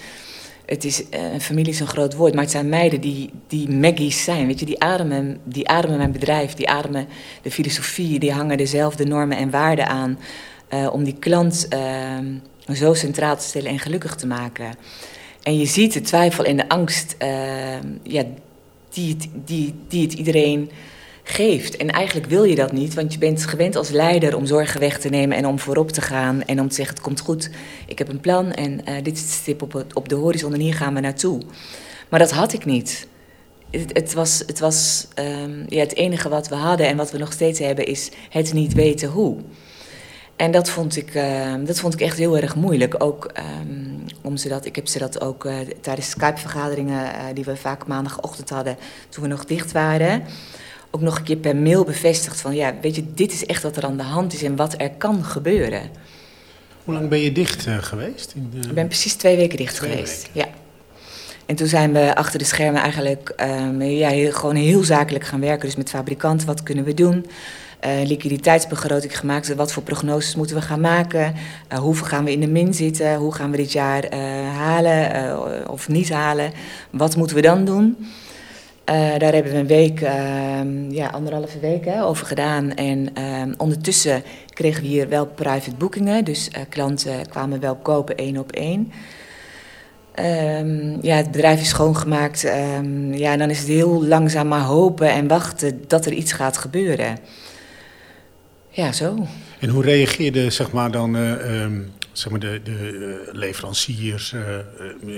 [0.66, 4.24] Het is, een familie is een groot woord, maar het zijn meiden die, die Maggie's
[4.24, 4.48] zijn.
[4.48, 7.08] Weet je, die ademen, die ademen mijn bedrijf, die ademen
[7.42, 10.20] de filosofie, die hangen dezelfde normen en waarden aan.
[10.92, 12.26] om die klant ehm,
[12.74, 14.76] zo centraal te stellen en gelukkig te maken.
[15.46, 17.16] En je ziet de twijfel en de angst
[18.04, 18.24] ja,
[18.90, 20.70] die, het, die, die het iedereen
[21.28, 21.78] geeft.
[21.78, 25.00] En eigenlijk wil je dat niet, want je bent gewend als leider om zorgen weg
[25.00, 27.50] te nemen en om voorop te gaan en om te zeggen: het komt goed,
[27.88, 30.54] ik heb een plan en uh, dit is de stip op, het, op de horizon
[30.54, 31.42] en hier gaan we naartoe.
[32.10, 33.08] Maar dat had ik niet.
[33.72, 37.18] Het, het was, het, was um, ja, het enige wat we hadden en wat we
[37.18, 39.38] nog steeds hebben is het niet weten hoe.
[40.36, 43.04] En dat vond ik, uh, dat vond ik echt heel erg moeilijk.
[43.04, 47.44] Ook um, om ze dat, ik heb ze dat ook uh, tijdens Skype-vergaderingen, uh, die
[47.44, 48.78] we vaak maandagochtend hadden,
[49.10, 50.24] toen we nog dicht waren
[50.96, 53.78] ook nog een keer per mail bevestigd van ja, weet je, dit is echt wat
[53.78, 55.82] er aan de hand is en wat er kan gebeuren.
[56.84, 58.34] Hoe lang ben je dicht uh, geweest?
[58.36, 58.68] In de...
[58.68, 60.28] Ik ben precies twee weken dicht twee geweest.
[60.34, 60.50] Weken.
[60.50, 60.58] Ja.
[61.46, 65.40] En toen zijn we achter de schermen eigenlijk um, ja, heel, gewoon heel zakelijk gaan
[65.40, 65.66] werken.
[65.66, 67.26] Dus met fabrikanten, wat kunnen we doen?
[67.86, 69.56] Uh, liquiditeitsbegroting gemaakt.
[69.56, 71.34] Wat voor prognoses moeten we gaan maken?
[71.74, 73.16] Uh, hoeveel gaan we in de min zitten?
[73.16, 74.20] Hoe gaan we dit jaar uh,
[74.58, 76.52] halen of niet halen?
[76.90, 77.98] Wat moeten we dan doen?
[78.86, 80.10] Daar hebben we een week, uh,
[80.90, 82.74] ja, anderhalve week hè, over gedaan.
[82.74, 84.24] En uh, ondertussen
[84.54, 86.26] kregen we hier wel private boekingen.
[86.26, 88.92] Dus klanten kwamen wel kopen één op één.
[90.20, 92.44] Um, ja, het bedrijf is schoongemaakt.
[92.78, 96.32] Um, ja, en dan is het heel langzaam maar hopen en wachten dat er iets
[96.32, 97.18] gaat gebeuren.
[98.76, 99.28] Ja, zo.
[99.60, 104.42] En hoe reageerde zeg maar dan um, zeg maar de, de uh, leveranciers, uh,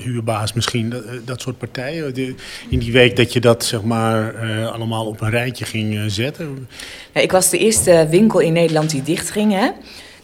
[0.04, 2.14] huurbaas misschien, dat, dat soort partijen.
[2.14, 2.36] De,
[2.70, 4.38] in die week dat je dat zeg maar
[4.72, 6.68] allemaal op een rijtje ging zetten?
[7.14, 9.52] Ja, ik was de eerste winkel in Nederland die dicht ging.
[9.52, 9.70] Hè?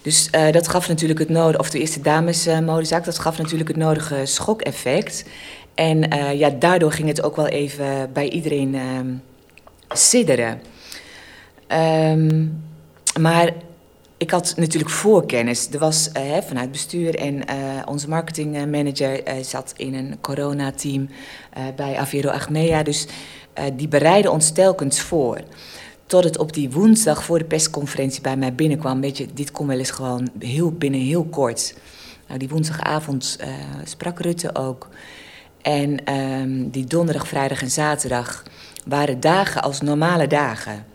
[0.02, 4.22] Dus dat gaf natuurlijk het nodige, of de eerste damesmodezaak, dat gaf natuurlijk het nodige
[4.24, 5.26] schokeffect.
[5.76, 9.08] En ja, daardoor ging het ook wel even bij iedereen ehm,
[9.90, 10.62] sidderen.
[11.68, 12.62] Um,
[13.20, 13.54] maar
[14.18, 15.70] ik had natuurlijk voorkennis.
[15.72, 17.44] Er was uh, vanuit bestuur en uh,
[17.86, 21.10] onze marketingmanager uh, zat in een coronateam
[21.76, 22.84] bij Avero Achmea.
[22.84, 23.08] Dus
[23.74, 25.42] die bereidden ons telkens voor.
[26.06, 29.02] Tot het op die woensdag voor de persconferentie bij mij binnenkwam.
[29.02, 31.76] Weet je, dit kon wel eens gewoon heel, binnen heel kort.
[32.28, 33.40] Nou, die woensdagavond
[33.84, 34.90] sprak Rutte ook.
[35.62, 38.44] En ehm, die donderdag, vrijdag en zaterdag
[38.86, 40.86] waren dagen als normale dagen.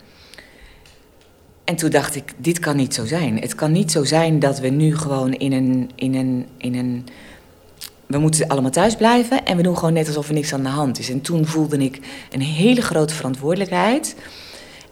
[1.69, 3.41] En toen dacht ik, dit kan niet zo zijn.
[3.41, 7.07] Het kan niet zo zijn dat we nu gewoon in een, in een, in een
[8.07, 10.69] we moeten allemaal thuis blijven en we doen gewoon net alsof er niks aan de
[10.69, 11.11] hand is.
[11.11, 12.01] En toen voelde ik
[12.31, 14.17] een hele grote verantwoordelijkheid.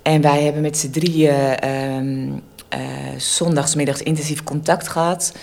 [0.02, 2.40] En wij hebben met z'n drieën uh,
[3.16, 5.36] zondagsmiddags intensief contact gehad.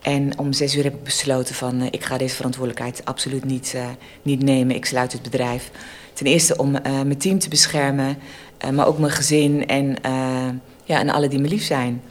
[0.00, 3.72] En om zes uur heb ik besloten van uh, ik ga deze verantwoordelijkheid absoluut niet,
[3.76, 3.84] uh,
[4.22, 4.76] niet nemen.
[4.76, 5.70] Ik sluit het bedrijf.
[6.12, 8.18] Ten eerste om mijn team te beschermen,
[8.72, 9.96] maar ook mijn gezin en
[10.84, 12.02] ja, en alle die me lief zijn.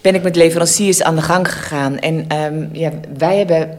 [0.00, 1.98] Ben ik met leveranciers aan de gang gegaan.
[1.98, 3.78] En um, ja, wij hebben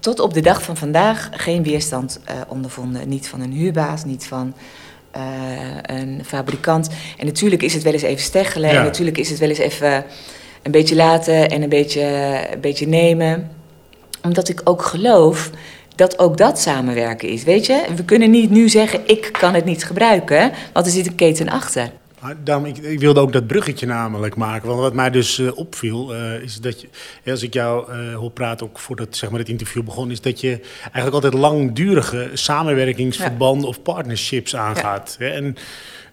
[0.00, 3.08] tot op de dag van vandaag geen weerstand uh, ondervonden.
[3.08, 4.54] Niet van een huurbaas, niet van
[5.16, 5.22] uh,
[5.82, 6.88] een fabrikant.
[7.18, 8.70] En natuurlijk is het wel eens even steggelen.
[8.70, 8.78] Ja.
[8.78, 10.04] En natuurlijk is het wel eens even
[10.62, 12.02] een beetje laten en een beetje,
[12.52, 13.50] een beetje nemen.
[14.22, 15.50] Omdat ik ook geloof
[15.94, 17.44] dat ook dat samenwerken is.
[17.44, 21.06] Weet je, we kunnen niet nu zeggen: ik kan het niet gebruiken, want er zit
[21.06, 21.90] een keten achter.
[22.44, 24.68] Daarom, ik, ik, wilde ook dat bruggetje namelijk maken.
[24.68, 26.88] Want wat mij dus uh, opviel, uh, is dat je,
[27.30, 30.40] als ik jou uh, hoor praten, ook voordat zeg maar, het interview begon, is dat
[30.40, 33.68] je eigenlijk altijd langdurige samenwerkingsverbanden ja.
[33.68, 35.16] of partnerships aangaat.
[35.18, 35.26] Ja.
[35.26, 35.56] En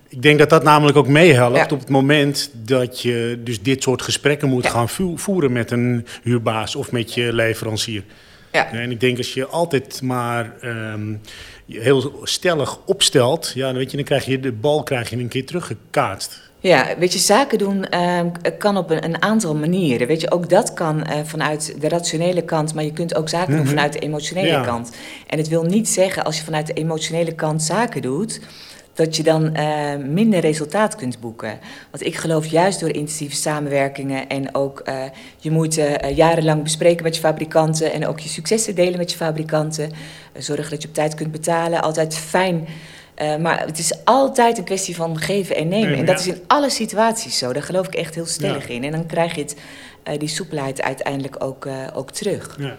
[0.09, 1.67] ik denk dat dat namelijk ook meehelpt ja.
[1.69, 6.75] op het moment dat je dus dit soort gesprekken moet gaan voeren met een huurbaas
[6.75, 8.03] of met je leverancier.
[8.51, 8.71] Ja.
[8.71, 11.21] En ik denk als je altijd maar um,
[11.67, 15.27] heel stellig opstelt, ja, dan, weet je, dan krijg je de bal krijg je een
[15.27, 16.43] keer teruggekaatst.
[16.59, 18.21] Ja, weet je, zaken doen uh,
[18.57, 20.07] kan op een, een, aantal manieren.
[20.07, 23.49] Weet je, ook dat kan uh, vanuit de rationele kant, maar je kunt ook zaken
[23.49, 23.65] mm -hmm.
[23.65, 24.61] doen vanuit de emotionele ja.
[24.61, 24.91] kant.
[25.27, 28.39] En het wil niet zeggen als je vanuit de emotionele kant zaken doet,
[28.95, 31.59] dat je dan uh, minder resultaat kunt boeken.
[31.91, 35.03] Want ik geloof juist door intensieve samenwerkingen en ook uh,
[35.37, 39.17] je moet uh, jarenlang bespreken met je fabrikanten en ook je successen delen met je
[39.17, 39.91] fabrikanten.
[40.37, 41.81] zorgen dat je op tijd kunt betalen.
[41.81, 42.67] Altijd fijn
[43.15, 45.97] Eh, maar het is altijd een kwestie van geven en nemen.
[45.97, 47.53] En dat is in alle situaties zo.
[47.53, 48.73] Daar geloof ik echt heel stellig Ja.
[48.73, 48.83] in.
[48.83, 49.55] En dan krijg je het,
[50.03, 52.55] eh, die soepelheid uiteindelijk ook, eh, ook terug.
[52.59, 52.75] Ja.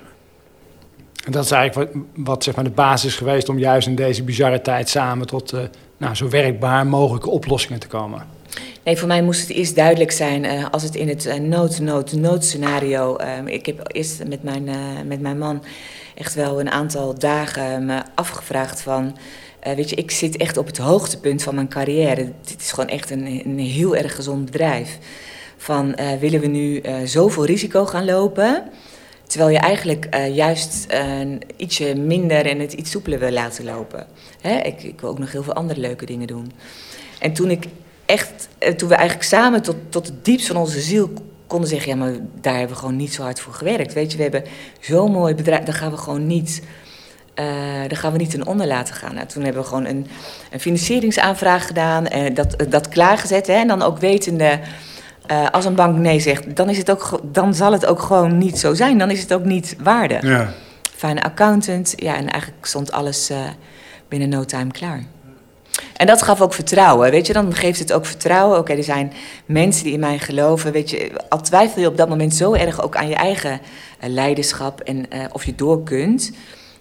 [1.25, 3.95] En dat is eigenlijk wat, wat zeg maar de basis is geweest om juist in
[3.95, 5.61] deze bizarre tijd samen tot eh,
[5.97, 8.27] nou, zo werkbaar mogelijke oplossingen te komen.
[8.87, 11.81] Nee, voor mij moest het eerst duidelijk zijn eh, als het in het eh, nood,
[11.81, 13.17] nood, noodscenario.
[13.17, 15.63] eh, ik heb eerst met mijn, eh, met mijn man
[16.15, 19.17] echt wel een aantal dagen me afgevraagd van.
[19.77, 22.33] weet je, ik zit echt op het hoogtepunt van mijn carrière.
[22.45, 24.99] Dit is gewoon echt een, een heel erg gezond bedrijf.
[25.57, 28.63] Van willen we nu zoveel risico gaan lopen?
[29.27, 31.21] Terwijl je eigenlijk eh, juist eh,
[31.57, 34.07] ietsje minder en het iets soepeler wil laten lopen.
[34.41, 34.59] Hè?
[34.59, 36.53] Ik, ik wil ook nog heel veel andere leuke dingen doen.
[37.19, 37.65] En toen ik
[38.05, 41.11] echt, eh, toen we eigenlijk samen tot, tot het diepst van onze ziel
[41.47, 43.93] konden zeggen, ja, maar daar hebben we gewoon niet zo hard voor gewerkt.
[43.93, 44.45] Weet je, we hebben
[44.81, 46.63] zo'n mooi bedrijf, daar gaan we gewoon niet,
[47.35, 49.15] daar gaan we niet ten onder laten gaan.
[49.15, 50.07] Nou, toen hebben we gewoon een,
[50.51, 53.47] een financieringsaanvraag gedaan, en dat, dat klaargezet.
[53.47, 54.61] Hè, en dan ook wetende,
[55.27, 58.39] eh, als een bank nee zegt, dan, is het ook, dan zal het ook gewoon
[58.39, 58.99] niet zo zijn.
[58.99, 60.19] Dan is het ook niet waarde.
[60.21, 60.53] Ja.
[60.97, 63.39] Fijne accountant, ja, en eigenlijk stond alles eh,
[64.09, 65.05] binnen no time klaar.
[65.97, 67.33] En dat gaf ook vertrouwen, weet je.
[67.33, 68.59] Dan geeft het ook vertrouwen.
[68.59, 69.13] Oké, er zijn
[69.47, 71.11] mensen die in mij geloven, weet je.
[71.29, 73.61] Al twijfel je op dat moment zo erg ook aan je eigen
[73.99, 76.33] eh, leiderschap en of je door kunt...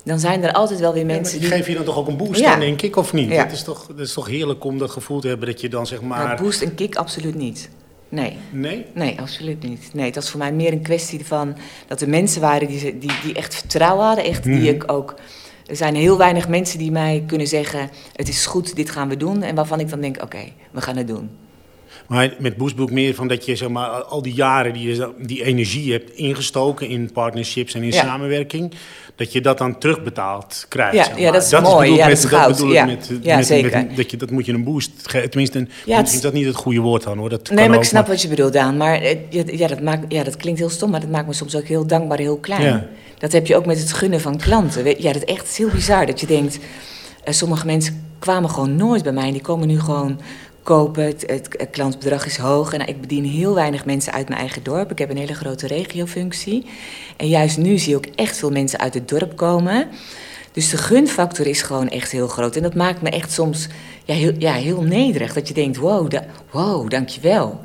[0.04, 1.58] dan zijn er altijd wel weer mensen die die...
[1.58, 2.54] geef je dan toch ook een boost Ja.
[2.54, 3.30] aan, denk ik, of niet?
[3.30, 3.44] Ja.
[3.44, 5.88] Het, is toch, het is toch heerlijk om dat gevoel te hebben dat je dan
[5.88, 6.28] zeg maar...
[6.28, 7.70] Maar boost en kick absoluut niet.
[8.10, 8.38] Nee.
[8.52, 8.86] Nee?
[8.94, 9.90] Nee, absoluut niet.
[9.94, 11.56] Nee, het was voor mij meer een kwestie van
[11.88, 14.26] dat er mensen waren die, die, die echt vertrouwen hadden.
[14.26, 14.66] Echt, die Mhm.
[14.68, 15.16] ik ook.
[15.66, 19.18] Er zijn heel weinig mensen die mij kunnen zeggen: Het is goed, dit gaan we
[19.18, 19.42] doen.
[19.44, 21.30] En waarvan ik dan denk: Oké, we gaan het doen.
[22.08, 25.44] Maar met ik meer van dat je zeg maar, al die jaren die je die
[25.44, 28.02] energie hebt ingestoken in partnerships en in Ja.
[28.04, 28.74] samenwerking,
[29.16, 30.96] dat je dat dan terugbetaald krijgt.
[30.96, 31.32] Ja, zeg ja, maar.
[31.32, 31.64] dat is mooi.
[31.64, 32.86] bedoel ik Ja, met, dat is bedoel ik Ja.
[32.86, 33.72] met, Ja, met- zeker.
[33.72, 35.30] met- dat, je, dat moet je een boost geven.
[35.30, 37.30] Tenminste, een, Ja, misschien is dat niet het goede woord dan hoor.
[37.30, 38.78] Dat nee, kan maar ik snap wat je bedoelt, Daan.
[38.78, 39.18] Maar eh,
[39.58, 41.88] ja, dat maakt, ja, dat klinkt heel stom, maar dat maakt me soms ook heel
[41.88, 42.62] dankbaar, heel klein.
[42.62, 42.86] Ja.
[43.18, 45.02] Dat heb je ook met het gunnen van klanten.
[45.02, 46.06] Ja, dat is echt heel bizar.
[46.06, 46.60] Dat je denkt:
[47.24, 49.26] eh, Sommige mensen kwamen gewoon nooit bij mij.
[49.28, 50.20] En die komen nu gewoon
[50.66, 51.04] kopen.
[51.04, 52.74] Het, het, klantbedrag is hoog.
[52.74, 54.92] En ik bedien heel weinig mensen uit mijn eigen dorp.
[54.92, 56.66] Ik heb een hele grote regiofunctie.
[57.18, 59.88] En juist nu zie je ook echt veel mensen uit het dorp komen.
[60.52, 62.56] Dus de gunfactor is gewoon echt heel groot.
[62.56, 63.68] En dat maakt me echt soms
[64.06, 65.34] ja, heel, ja, heel nederig.
[65.34, 67.62] Dat je denkt, wow, da wow dankjewel.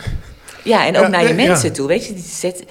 [0.65, 1.75] Ja, en ook Ja, naar je mensen ja.
[1.75, 1.87] toe.
[1.87, 2.65] Weet je, die zet,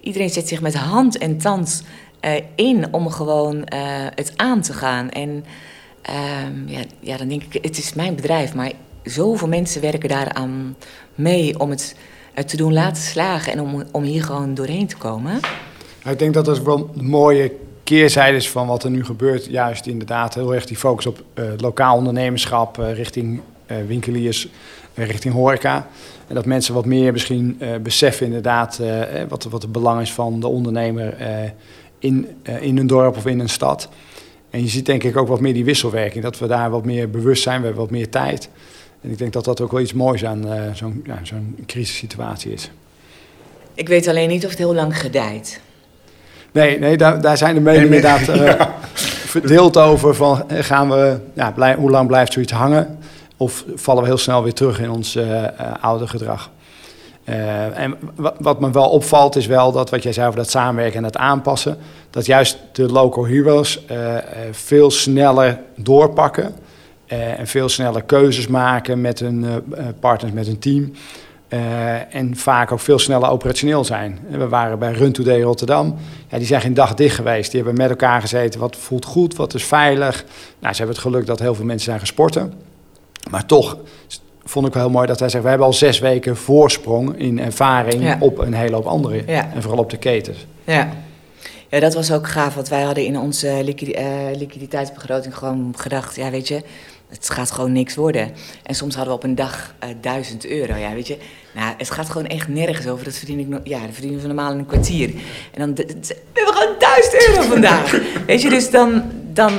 [0.00, 1.82] iedereen zet zich met hand en tand
[2.20, 3.80] eh, in om gewoon eh,
[4.14, 5.10] het aan te gaan.
[5.10, 5.44] En
[6.02, 8.72] ehm, ja, ja, dan denk ik, het is mijn bedrijf, maar
[9.06, 10.76] zoveel mensen werken daaraan
[11.14, 11.96] mee om het
[12.34, 15.40] eh, te doen laten slagen en om, om hier gewoon doorheen te komen.
[16.02, 17.52] Nou, ik denk dat dat wel een mooie
[17.86, 19.44] keerzijde is van wat er nu gebeurt.
[19.44, 24.48] Juist inderdaad heel erg die focus op eh, lokaal ondernemerschap eh, richting eh, winkeliers,
[24.94, 25.88] richting horeca.
[26.26, 28.80] En dat mensen wat meer misschien beseffen inderdaad
[29.28, 31.14] wat, wat het belang is van de ondernemer
[31.98, 32.28] in,
[32.60, 33.88] in een dorp of in een stad.
[34.50, 37.10] En je ziet denk ik ook wat meer die wisselwerking, dat we daar wat meer
[37.10, 38.48] bewust zijn, we hebben wat meer tijd.
[39.06, 42.52] En ik denk dat dat ook wel iets moois aan eh, zo'n ja, zo'n crisissituatie
[42.52, 42.70] is.
[43.74, 45.60] Ik weet alleen niet of het heel lang gedijt.
[46.52, 48.10] Nee, nee daar, daar zijn de meningen Nee, nee.
[48.18, 48.66] inderdaad eh,
[49.36, 50.14] verdeeld over.
[50.14, 52.98] Van, eh, gaan we, ja, blij, hoe lang blijft zoiets hangen?
[53.36, 55.18] Of vallen we heel snel weer terug in ons
[55.80, 56.50] oude gedrag?
[57.26, 60.50] Eh, en wat, wat me wel opvalt is wel dat wat jij zei over dat
[60.50, 61.78] samenwerken en het aanpassen.
[62.10, 66.54] Dat juist de local heroes eh, eh, veel sneller doorpakken.
[67.06, 70.92] Eh, en veel sneller keuzes maken met hun eh, eh, partners, met hun team.
[72.10, 74.18] En vaak ook veel sneller operationeel zijn.
[74.30, 75.96] We waren bij Run Today Rotterdam.
[76.28, 77.50] Ja, die zijn geen dag dicht geweest.
[77.50, 78.60] Die hebben met elkaar gezeten.
[78.60, 80.24] Wat voelt goed, wat is veilig.
[80.58, 82.52] Nou, ze hebben het geluk dat heel veel mensen zijn gesporten.
[83.30, 83.76] Maar toch
[84.44, 85.42] vond ik wel heel mooi dat hij zegt...
[85.42, 88.16] we hebben al zes weken voorsprong in ervaring Ja.
[88.20, 89.26] op een hele hoop anderen.
[89.26, 89.50] Ja.
[89.54, 90.46] En vooral op de ketens.
[90.64, 90.88] Ja.
[91.68, 92.54] ja, dat was ook gaaf.
[92.54, 93.96] Want wij hadden in onze liquidi-
[94.36, 96.16] liquiditeitsbegroting gewoon gedacht...
[96.16, 96.62] ja, weet je,
[97.08, 98.32] het gaat gewoon niks worden.
[98.62, 100.74] En soms hadden we op een dag eh, 1000 euro.
[100.74, 101.18] Ja, weet je,
[101.54, 103.04] nou, het gaat gewoon echt nergens over.
[103.04, 105.10] Dat verdien ik, no- ja, dat verdienen we normaal in een kwartier.
[105.52, 105.84] En dan, we
[106.32, 108.00] hebben gewoon 1000 euro vandaag.
[108.26, 109.52] weet je, dus dan, dan,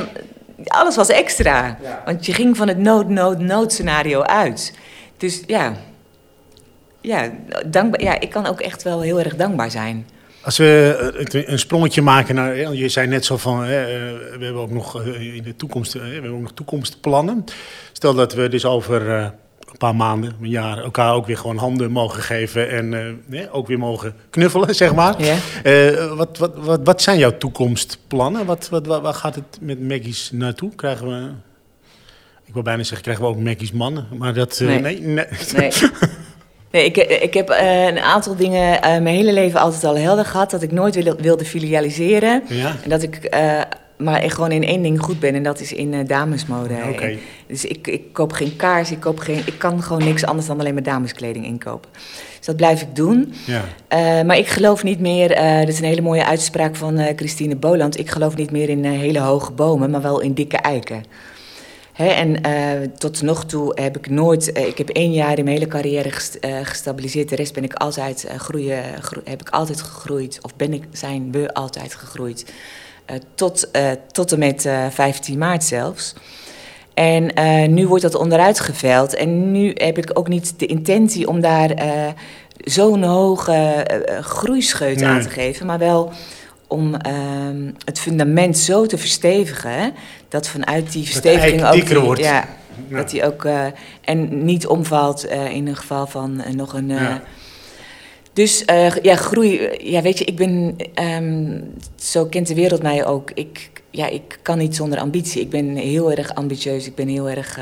[0.65, 1.77] alles was extra.
[2.05, 4.73] Want je ging van het nood, nood, noodscenario uit.
[5.17, 5.73] Dus ja,
[7.01, 7.31] ja,
[7.65, 10.07] dankbaar, ja, ik kan ook echt wel heel erg dankbaar zijn.
[10.47, 14.62] Als we eh, een sprongetje maken naar, je zei net zo van, eh, we hebben
[14.62, 17.43] ook nog eh, in de toekomst, we hebben ook nog toekomstplannen.
[17.91, 21.91] Stel dat we dus over een paar maanden, een jaar, elkaar ook weer gewoon handen
[21.91, 23.19] mogen geven en
[23.51, 25.15] ook weer mogen knuffelen, zeg maar.
[26.15, 28.45] Wat, wat, wat, wat zijn jouw toekomstplannen?
[28.45, 30.75] Wat, wat, waar, gaat het met Maggie's naartoe?
[30.75, 31.29] Krijgen we
[32.45, 34.07] Ik wil bijna zeggen, krijgen we ook Maggie's mannen.
[34.17, 34.60] Maar dat...
[34.60, 34.79] Nee.
[34.79, 35.25] nee, nee.
[35.55, 35.71] Nee.
[36.71, 40.25] Nee, ik, ik heb eh, een aantal dingen eh, mijn hele leven altijd al helder
[40.25, 40.51] gehad.
[40.51, 42.43] Dat ik nooit wilde, wilde filialiseren.
[42.47, 43.62] Ja, En dat ik eh,
[43.97, 45.36] maar gewoon in één ding goed ben.
[45.36, 46.73] En dat is in damesmode.
[46.89, 47.15] oké.
[47.47, 50.60] Dus ik, ik koop geen kaars, ik, koop geen, ik kan gewoon niks anders dan
[50.60, 51.89] alleen maar dameskleding inkopen.
[52.38, 53.34] Dus dat blijf ik doen.
[53.45, 54.23] Ja.
[54.23, 55.27] Maar ik geloof niet meer,
[55.60, 57.99] dat is een hele mooie uitspraak van Christine Boland.
[57.99, 61.03] Ik geloof niet meer in hele hoge bomen, maar wel in dikke eiken.
[61.97, 65.57] En eh, tot nog toe heb ik nooit, eh, ik heb één jaar in mijn
[65.57, 67.29] hele carrière gest- eh, gestabiliseerd.
[67.29, 71.31] De rest ben ik altijd, groeien, gro- heb ik altijd gegroeid, of ben ik, zijn
[71.31, 72.45] we altijd gegroeid.
[73.36, 73.69] Tot,
[74.12, 76.13] tot en met eh, 15 maart zelfs.
[76.93, 77.31] En
[77.73, 79.13] nu wordt dat onderuit geveld.
[79.15, 81.71] En nu heb ik ook niet de intentie om daar
[82.57, 83.86] zo'n hoge
[84.21, 85.65] groeischeut aan te geven.
[85.65, 86.12] Maar wel
[86.67, 89.71] om ehm, het fundament zo te verstevigen.
[89.71, 89.89] hè,
[90.30, 91.88] Dat vanuit die versteviging eik ook.
[91.88, 92.21] die- wordt.
[92.21, 92.47] Ja,
[92.89, 92.97] Ja.
[92.97, 93.45] dat die ook.
[93.45, 93.65] eh,
[94.01, 96.88] en niet omvalt eh, in een geval van eh, nog een.
[96.89, 97.23] Ja.
[98.34, 98.63] Dus
[99.01, 99.69] ja, groei.
[99.91, 100.75] Ja, weet je, ik ben.
[100.93, 101.62] ehm,
[101.95, 103.32] zo kent de wereld mij ook.
[103.34, 105.41] Ik, ja, ik kan niet zonder ambitie.
[105.41, 106.86] Ik ben heel erg ambitieus.
[106.88, 107.60] Ik ben heel erg.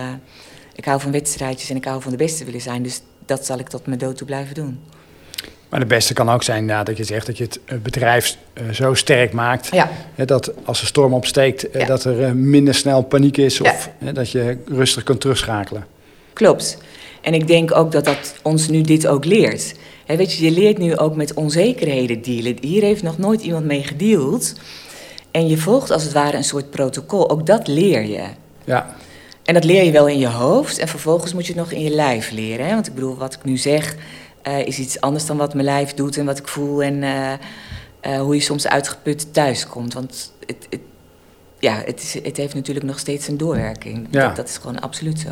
[0.76, 2.84] ik hou van wedstrijdjes en ik hou van de beste willen zijn.
[2.84, 4.80] Dus dat zal ik tot mijn dood toe blijven doen.
[5.70, 8.70] Maar de beste kan ook zijn dat je zegt dat je het eh, bedrijf eh,
[8.70, 9.70] zo sterk maakt.
[9.72, 9.90] Ja,
[10.26, 11.88] dat als de storm opsteekt, eh, Ja.
[11.88, 13.62] dat er minder snel paniek is.
[13.62, 15.86] Of dat je rustig kunt terugschakelen.
[16.34, 16.78] klopt.
[17.22, 19.76] En ik denk ook dat dat ons nu dit ook leert.
[20.06, 22.58] Weet je, je leert nu ook met onzekerheden dealen.
[22.62, 24.54] Hier heeft nog nooit iemand mee gedeeld.
[25.32, 27.30] En je volgt als het ware een soort protocol.
[27.30, 28.24] Ook dat leer je.
[28.64, 28.96] Ja,
[29.44, 31.82] En dat leer je wel in je hoofd en vervolgens moet je het nog in
[31.82, 32.66] je lijf leren.
[32.66, 32.74] Hè?
[32.74, 33.96] Want ik bedoel, wat ik nu zeg
[34.46, 37.34] eh, is iets anders dan wat mijn lijf doet en wat ik voel en eh,
[38.00, 39.94] eh, hoe je soms uitgeput thuis komt.
[39.94, 40.80] Want het, het,
[41.60, 44.08] ja, het, is, het heeft natuurlijk nog steeds een doorwerking.
[44.12, 44.28] Ja.
[44.28, 45.30] Dat, dat is gewoon absoluut zo.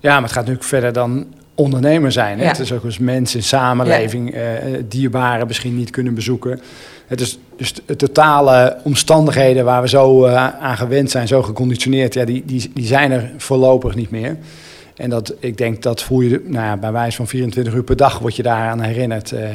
[0.00, 2.38] ja maar het gaat natuurlijk verder dan ondernemer zijn.
[2.38, 2.44] Hè?
[2.44, 2.50] Ja.
[2.50, 4.42] Het is ook als mensen in samenleving eh,
[4.88, 6.60] dierbaren misschien niet kunnen bezoeken.
[7.06, 12.14] Het is dus de totale omstandigheden waar we zo eh, aan gewend zijn, zo geconditioneerd,
[12.14, 14.36] ja, die, die, die zijn er voorlopig niet meer.
[14.96, 17.96] En dat, ik denk dat voel je, nou ja, bij wijze van 24 uur per
[17.96, 19.32] dag word je daaraan herinnerd.
[19.32, 19.48] eh.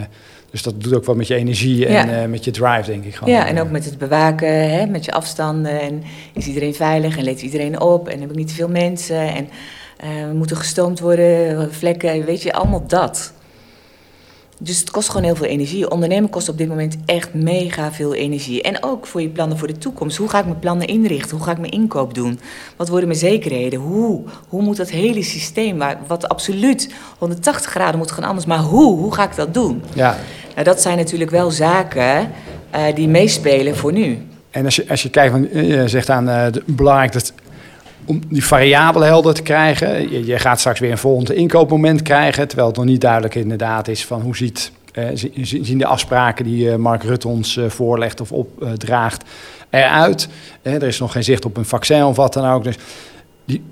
[0.52, 2.22] dus dat doet ook wat met je energie en Ja.
[2.22, 3.16] eh, met je drive, denk ik.
[3.16, 3.34] Gewoon.
[3.34, 5.82] Ja, en ook met het bewaken, hè, met je afstanden.
[5.82, 8.08] En is iedereen veilig en leeft iedereen op?
[8.08, 9.36] En heb ik niet te veel mensen?
[9.36, 9.50] En
[9.98, 13.34] eh, moeten gestoomd worden, vlekken, weet je, allemaal dat.
[14.60, 15.90] Dus het kost gewoon heel veel energie.
[15.92, 18.62] Ondernemen kost op dit moment echt mega veel energie.
[18.62, 20.18] En ook voor je plannen voor de toekomst.
[20.18, 21.38] Hoe ga ik mijn plannen inrichten?
[21.38, 22.40] Hoe ga ik mijn inkoop doen?
[22.76, 23.80] Wat worden mijn zekerheden?
[23.80, 24.22] Hoe?
[24.48, 28.98] Hoe moet dat hele systeem, waar- wat absoluut 180 graden moet gaan anders, maar hoe?
[28.98, 29.82] Hoe ga ik dat doen?
[29.94, 30.18] Ja.
[30.54, 32.32] Nou, dat zijn natuurlijk wel zaken
[32.72, 34.18] eh, die meespelen voor nu.
[34.52, 37.34] En als je, als je kijkt, van, eh, je zegt aan de- belangrijk dat
[38.08, 40.26] om die variabelen helder te krijgen.
[40.26, 44.06] Je, gaat straks weer een volgend inkoopmoment krijgen, terwijl het nog niet duidelijk inderdaad is
[44.06, 47.70] van hoe ziet, eh, zi- zi- zien de afspraken die eh, Mark Rutte ons eh,
[47.70, 49.24] voorlegt of opdraagt
[49.70, 50.28] eruit.
[50.62, 52.64] Eh, er is nog geen zicht op een vaccin of wat dan ook.
[52.64, 52.76] Dus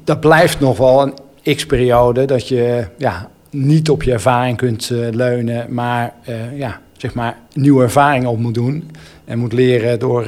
[0.04, 1.02] dat blijft nog wel
[1.44, 6.14] een x-periode dat je ja, niet op je ervaring kunt leunen, maar
[6.56, 8.92] ja, zeg maar nieuwe ervaringen op moet doen.
[9.26, 10.28] En moet leren door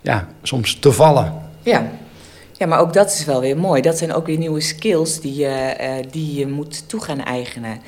[0.00, 1.32] ja, soms te vallen.
[1.62, 1.90] Ja.
[2.62, 3.82] Ja, maar ook dat is wel weer mooi.
[3.82, 7.78] Dat zijn ook weer nieuwe skills die je, eh, die je moet toe gaan eigenen.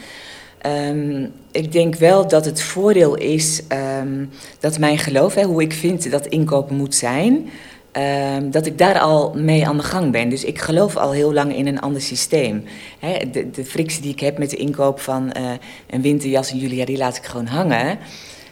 [0.60, 4.24] Ehm, ik denk wel dat het voordeel is ehm,
[4.60, 7.50] dat mijn geloof, hè, hoe ik vind dat inkopen moet zijn,
[7.92, 10.28] ehm, dat ik daar al mee aan de gang ben.
[10.28, 12.64] Dus ik geloof al heel lang in een ander systeem.
[12.98, 15.50] Hè, de, de frictie die ik heb met de inkoop van eh,
[15.90, 17.98] een winterjas in juli, ja, die laat ik gewoon hangen.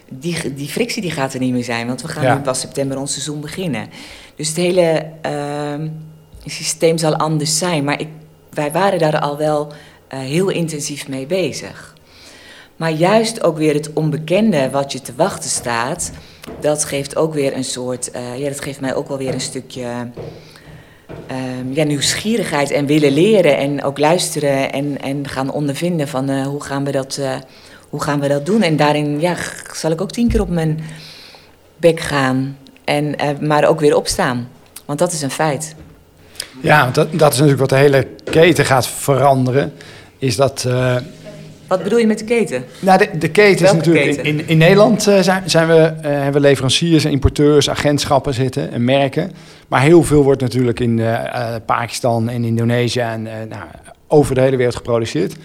[0.09, 2.35] Die, die frictie die gaat er niet meer zijn, want we gaan Ja.
[2.35, 3.87] nu pas september ons seizoen beginnen.
[4.35, 5.05] Dus het hele
[6.43, 7.83] ehm, systeem zal anders zijn.
[7.83, 8.07] Maar ik,
[8.49, 9.73] wij waren daar al wel
[10.13, 11.95] eh, heel intensief mee bezig.
[12.75, 16.11] Maar juist ook weer het onbekende wat je te wachten staat,
[16.59, 19.41] dat geeft ook weer een soort, eh, ja, dat geeft mij ook wel weer een
[19.41, 20.11] stukje
[21.27, 26.45] ehm, ja, nieuwsgierigheid en willen leren en ook luisteren en, en gaan ondervinden van eh,
[26.45, 27.19] hoe, gaan we dat,
[27.89, 28.61] hoe gaan we dat doen.
[28.61, 29.35] En daarin ja,
[29.73, 30.79] zal ik ook tien keer op mijn
[31.77, 34.49] bek gaan, en, maar ook weer opstaan.
[34.85, 35.75] Want dat is een feit.
[36.63, 39.73] Ja, dat, dat is natuurlijk wat de hele keten gaat veranderen.
[40.17, 40.63] Is dat.
[40.67, 40.95] eh,
[41.67, 42.63] Wat bedoel je met de keten?
[42.79, 44.05] nou, de, de keten is natuurlijk.
[44.05, 44.23] keten?
[44.23, 48.71] In, in Nederland eh, zijn, zijn we, eh, hebben we leveranciers en importeurs, agentschappen zitten
[48.71, 49.31] en merken.
[49.67, 51.01] Maar heel veel wordt natuurlijk in
[51.65, 53.63] Pakistan en Indonesië en nou,
[54.07, 55.35] over de hele wereld geproduceerd.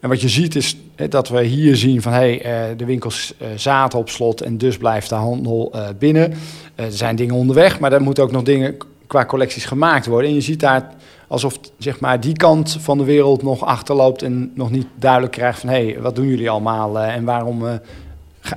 [0.00, 0.76] En wat je ziet is
[1.08, 2.42] dat we hier zien van hey,
[2.76, 6.32] de winkels zaten op slot en dus blijft de handel binnen.
[6.74, 10.28] Er zijn dingen onderweg, maar er moeten ook nog dingen qua collecties gemaakt worden.
[10.28, 10.94] En je ziet daar
[11.28, 15.60] alsof zeg maar, die kant van de wereld nog achterloopt en nog niet duidelijk krijgt
[15.60, 17.72] van hé, hey, wat doen jullie allemaal uh, en waarom uh,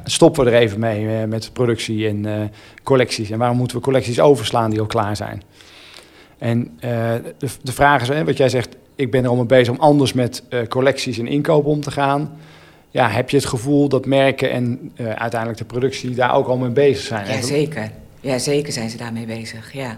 [0.03, 2.51] stoppen we er even mee uh, met productie en
[2.83, 5.41] collecties en waarom moeten we collecties overslaan die al klaar zijn.
[6.38, 9.79] En de, de vraag is, hè, wat jij zegt, ik ben er om bezig om
[9.79, 12.38] anders met collecties en inkopen om te gaan
[12.89, 16.69] ja, heb je het gevoel dat merken en uiteindelijk de productie daar ook al mee
[16.69, 17.27] bezig zijn?
[17.27, 17.91] Ja, zeker.
[18.19, 19.97] Ja, zeker zijn ze daarmee bezig, ja.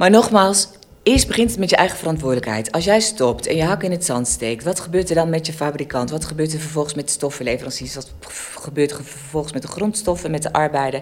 [0.00, 0.68] Maar nogmaals,
[1.02, 2.72] eerst begint het met je eigen verantwoordelijkheid.
[2.72, 5.46] Als jij stopt en je hak in het zand steekt, wat gebeurt er dan met
[5.46, 6.10] je fabrikant?
[6.10, 7.94] Wat gebeurt er vervolgens met de stoffenleveranciers?
[7.94, 8.12] Wat
[8.54, 11.00] gebeurt er vervolgens met de grondstoffen, met de arbeider?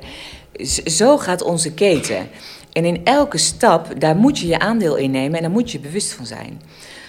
[0.84, 2.28] Zo gaat onze keten.
[2.72, 5.80] En in elke stap, daar moet je je aandeel in nemen en daar moet je
[5.80, 6.60] bewust van zijn.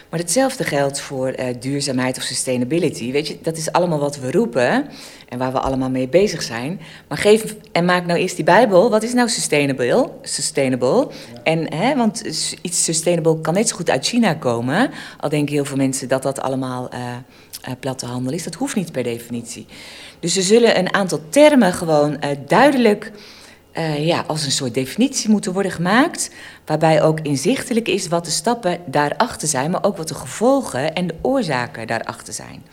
[0.10, 3.12] Maar hetzelfde geldt voor uh, duurzaamheid of sustainability.
[3.12, 4.88] Weet je, dat is allemaal wat we roepen
[5.28, 6.80] en waar we allemaal mee bezig zijn.
[7.08, 8.90] Maar geef en maak nou eerst die Bijbel.
[8.90, 10.10] Wat is nou sustainable?
[10.22, 11.08] Sustainable.
[11.44, 12.22] En, hè, want
[12.62, 14.92] iets sustainable kan net zo goed uit China komen.
[15.20, 18.44] Al denken heel veel mensen dat dat allemaal uh, uh, platte handel is.
[18.44, 19.66] Dat hoeft niet per definitie.
[20.20, 23.12] Dus er zullen een aantal termen gewoon duidelijk
[23.74, 26.32] uh, ja, als een soort definitie moeten worden gemaakt.
[26.66, 31.08] Waarbij ook inzichtelijk is wat de stappen daarachter zijn, maar ook wat de gevolgen en
[31.08, 32.64] de oorzaken daarachter zijn.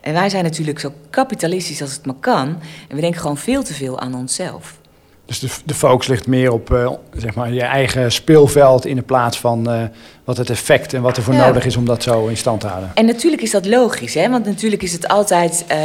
[0.00, 2.48] En wij zijn natuurlijk zo kapitalistisch als het maar kan.
[2.88, 4.78] En we denken gewoon veel te veel aan onszelf.
[5.26, 9.02] Dus de, de focus ligt meer op uh, zeg maar je eigen speelveld in de
[9.02, 9.82] plaats van uh,
[10.24, 11.46] wat het effect en wat er voor ja.
[11.46, 12.90] nodig is om dat zo in stand te houden.
[12.94, 14.30] En natuurlijk is dat logisch, hè?
[14.30, 15.76] want natuurlijk is het altijd, uh,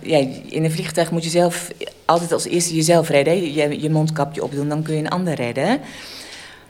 [0.00, 1.68] ja, in een vliegtuig moet je zelf
[2.04, 3.52] altijd als eerste jezelf redden.
[3.52, 5.80] Je, je mondkapje opdoen, dan kun je een ander redden.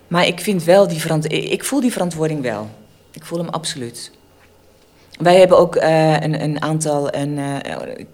[0.08, 2.68] Maar ik vind wel die verantwoording, ik voel die verantwoording wel.
[3.12, 4.10] Ik voel hem absoluut.
[5.18, 7.56] Wij hebben ook uh, een, een, aantal, een, uh,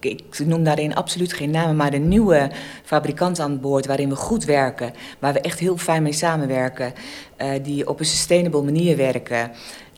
[0.01, 2.51] ik noem daarin absoluut geen namen, maar een nieuwe
[2.85, 6.93] fabrikant aan boord waarin we goed werken, waar we echt heel fijn mee samenwerken,
[7.39, 9.51] uh, die op een sustainable manier werken.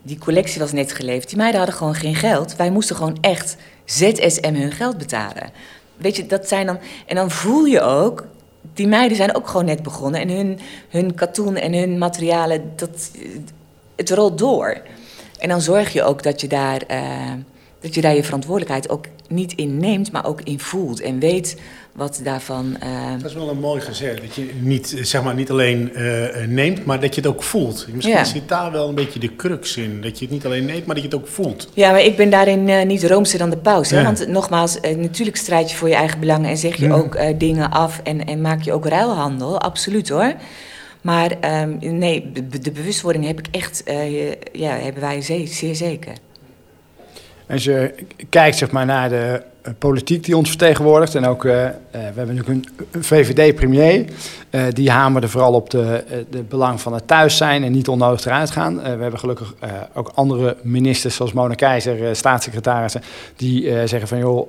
[0.03, 1.27] Die collectie was net geleverd.
[1.27, 2.55] Die meiden hadden gewoon geen geld.
[2.55, 5.49] Wij moesten gewoon echt ZSM hun geld betalen.
[5.97, 6.79] Weet je, dat zijn dan.
[7.05, 8.25] En dan voel je ook.
[8.73, 10.21] Die meiden zijn ook gewoon net begonnen.
[10.21, 13.11] En hun, hun katoen en hun materialen, dat,
[13.95, 14.81] het rolt door.
[15.37, 17.31] En dan zorg je ook dat je daar, uh,
[17.79, 21.01] dat je, daar je verantwoordelijkheid ook niet in neemt, maar ook in voelt.
[21.01, 21.57] En weet
[21.93, 22.77] wat daarvan.
[22.83, 23.11] Uh...
[23.17, 24.21] Dat is wel een mooi gezegd.
[24.21, 27.87] Dat je niet, zeg maar, niet alleen uh, neemt, maar dat je het ook voelt.
[27.93, 28.23] Misschien ja.
[28.23, 30.01] zit daar wel een beetje de crux in.
[30.01, 31.69] Dat je het niet alleen neemt, maar dat je het ook voelt.
[31.73, 33.89] Ja, maar ik ben daarin uh, niet roomser dan de paus.
[33.89, 34.03] Ja.
[34.03, 36.93] Want nogmaals, natuurlijk strijd je voor je eigen belangen en zeg je ja.
[36.93, 39.61] ook dingen af en, en maak je ook ruilhandel.
[39.61, 40.33] Absoluut hoor.
[41.07, 46.13] Maar um, nee, de, bewustwording heb ik echt, uh, ja, hebben wij zeer, zeker.
[47.49, 47.93] Als je
[48.29, 51.51] kijkt zeg maar, naar de uh, politiek die ons vertegenwoordigt, en ook, uh,
[51.91, 54.05] we hebben natuurlijk een, VVD-premier,
[54.69, 58.51] die hamerde vooral op de, de belang van het thuis zijn en niet onnodig eruit
[58.51, 58.75] gaan.
[58.75, 59.53] we hebben gelukkig
[59.93, 63.01] ook andere ministers, zoals Mona Keizer, staatssecretarissen,
[63.35, 64.47] die zeggen van joh,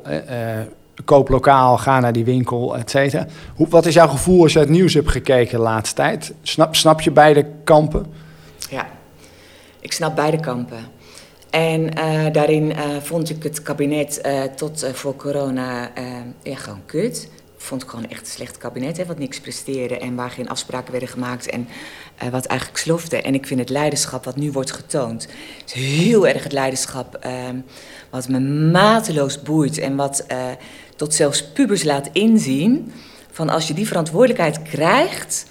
[1.04, 3.26] koop lokaal, ga naar die winkel, et cetera.
[3.54, 6.34] Hoe, wat is jouw gevoel als je het nieuws hebt gekeken de laatste tijd?
[6.42, 8.06] Snap, snap je beide kampen?
[8.70, 8.87] Ja,
[9.80, 10.96] ik snap beide kampen.
[11.50, 15.90] En uh, daarin uh, vond ik het kabinet uh, tot voor corona
[16.42, 17.28] gewoon kut.
[17.61, 20.90] Vond ik gewoon echt een slecht kabinet, hè, wat niks presteerde en waar geen afspraken
[20.90, 21.68] werden gemaakt en
[22.30, 23.22] wat eigenlijk slofte.
[23.22, 25.28] En ik vind het leiderschap wat nu wordt getoond,
[25.66, 27.56] is heel erg het leiderschap ehm,
[28.11, 30.26] wat me mateloos boeit en wat
[30.98, 32.92] tot zelfs pubers laat inzien
[33.30, 35.46] van als je die verantwoordelijkheid krijgt,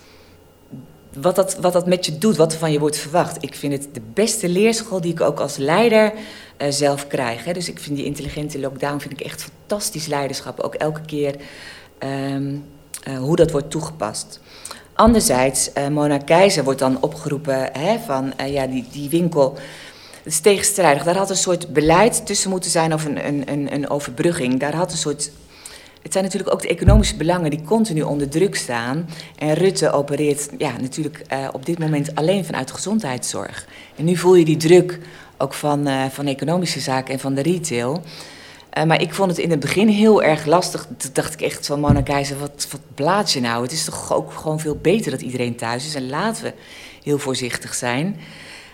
[1.13, 3.43] wat dat, wat dat met je doet, wat er van je wordt verwacht.
[3.43, 7.45] Ik vind het de beste leerschool die ik ook als leider uh, zelf krijg.
[7.45, 7.53] Hè.
[7.53, 10.59] Dus ik vind die intelligente lockdown vind ik echt fantastisch leiderschap.
[10.59, 11.35] Ook elke keer
[12.03, 12.63] um,
[13.07, 14.39] uh, hoe dat wordt toegepast.
[14.93, 19.57] Anderzijds, uh, Mona Keizer wordt dan opgeroepen hè, van ja, die, die winkel
[20.27, 21.03] het is tegenstrijdig.
[21.03, 24.59] Daar had een soort beleid tussen moeten zijn of een, een, een, een overbrugging.
[24.59, 25.31] Daar had een soort
[26.01, 29.09] het zijn natuurlijk ook de economische belangen die continu onder druk staan.
[29.37, 33.67] En Rutte opereert ja, natuurlijk uh, op dit moment alleen vanuit gezondheidszorg.
[33.95, 34.99] En nu voel je die druk
[35.37, 38.01] ook van, uh, van economische zaken en van de retail.
[38.77, 40.87] Uh, maar ik vond het in het begin heel erg lastig.
[40.97, 43.63] Toen dacht ik echt van Mona Keizer, wat, wat blaad je nou?
[43.63, 45.95] Het is toch ook gewoon veel beter dat iedereen thuis is.
[45.95, 46.53] En laten we
[47.03, 48.19] heel voorzichtig zijn.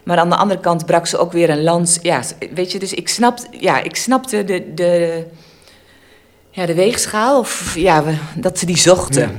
[0.04, 2.00] Maar aan de andere kant brak ze ook weer een lans.
[2.02, 2.22] Ja,
[2.54, 5.24] weet je, dus ik, snap, ja, ik snapte de, de,
[6.50, 7.40] ja, de weegschaal.
[7.40, 8.04] Of ja,
[8.36, 9.22] dat ze die zochten.
[9.22, 9.32] Ja,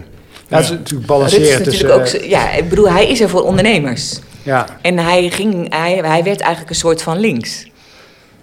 [0.48, 0.56] ja.
[0.56, 1.94] dat is natuurlijk balanceren tussen...
[1.94, 4.18] Ook, ja, ik bedoel, hij is er voor ondernemers.
[4.42, 4.66] Ja.
[4.80, 7.66] En hij, ging, hij, hij werd eigenlijk een soort van links.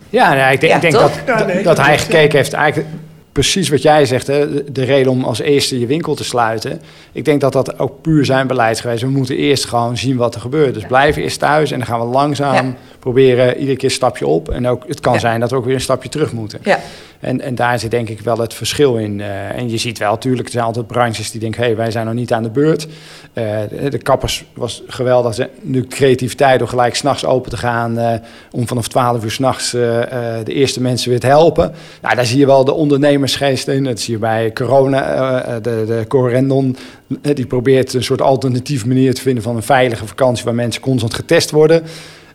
[0.10, 2.88] Ja, nee, ik denk, ik denk dat, ja, nee, dat hij gekeken heeft eigenlijk
[3.32, 6.82] precies wat jij zegt, hè, de reden om als eerste je winkel te sluiten.
[7.12, 9.02] Ik denk dat dat ook puur zijn beleid geweest.
[9.02, 10.74] We moeten eerst gewoon zien wat er gebeurt.
[10.74, 14.50] Dus blijven eerst thuis en dan gaan we langzaam proberen iedere keer een stapje op.
[14.50, 16.60] En ook, het kan zijn dat we ook weer een stapje terug moeten.
[17.22, 19.22] En, en daar zit denk ik wel het verschil in.
[19.22, 21.60] Eh, en je ziet wel, natuurlijk, er zijn altijd branches die denken...
[21.62, 22.88] hé, hey, wij zijn nog niet aan de beurt.
[23.34, 23.60] Uh,
[23.90, 25.48] de, kappers was geweldig.
[25.62, 28.00] Nu creativiteit door gelijk s'nachts open te gaan...
[28.00, 28.14] Uh,
[28.52, 31.74] om vanaf 12 uur s'nachts de eerste mensen weer te helpen.
[32.02, 33.84] Nou, daar zie je wel de ondernemersgeest in.
[33.84, 36.78] Dat zie je bij corona, de, de Corendon...
[37.22, 39.44] die probeert een soort alternatieve manier te vinden...
[39.44, 41.84] van een veilige vakantie waar mensen constant getest worden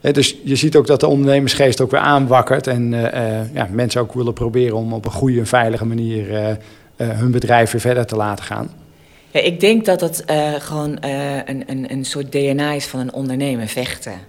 [0.00, 2.66] dus je ziet ook dat de ondernemersgeest ook weer aanwakkert.
[2.66, 6.50] En uh, ja, mensen ook willen proberen om op een goede en veilige manier uh,
[6.96, 8.70] hun bedrijf weer verder te laten gaan.
[9.30, 10.24] Ja, ik denk dat dat
[10.58, 14.20] gewoon een, een, een soort DNA is van een ondernemer, vechten.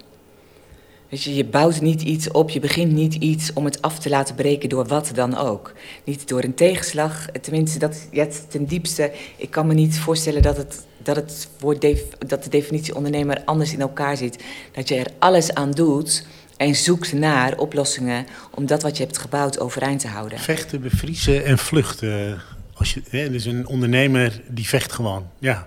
[1.08, 4.08] Weet je, je bouwt niet iets op, je begint niet iets om het af te
[4.08, 5.72] laten breken door wat dan ook.
[6.04, 9.12] Niet door een tegenslag, tenminste, dat ja, ten diepste.
[9.36, 11.86] Ik kan me niet voorstellen dat het dat, het woord
[12.28, 14.44] dat de definitie ondernemer anders in elkaar zit.
[14.72, 19.18] Dat je er alles aan doet en zoekt naar oplossingen om dat wat je hebt
[19.18, 20.38] gebouwd overeind te houden.
[20.38, 22.42] Vechten, bevriezen en vluchten.
[22.74, 25.26] Als je, hè, dus een ondernemer die vecht gewoon.
[25.38, 25.66] Ja,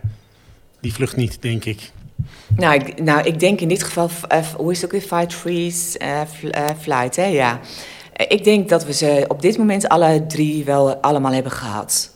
[0.82, 1.92] die vlucht niet, denk ik.
[2.56, 5.34] Nou, ik, nou, ik denk in dit geval, uh, hoe is het ook weer, fight,
[5.34, 7.26] freeze, uh, flight, hè?
[7.26, 7.60] Ja.
[8.28, 12.12] ik denk dat we ze op dit moment alle drie wel allemaal hebben gehad.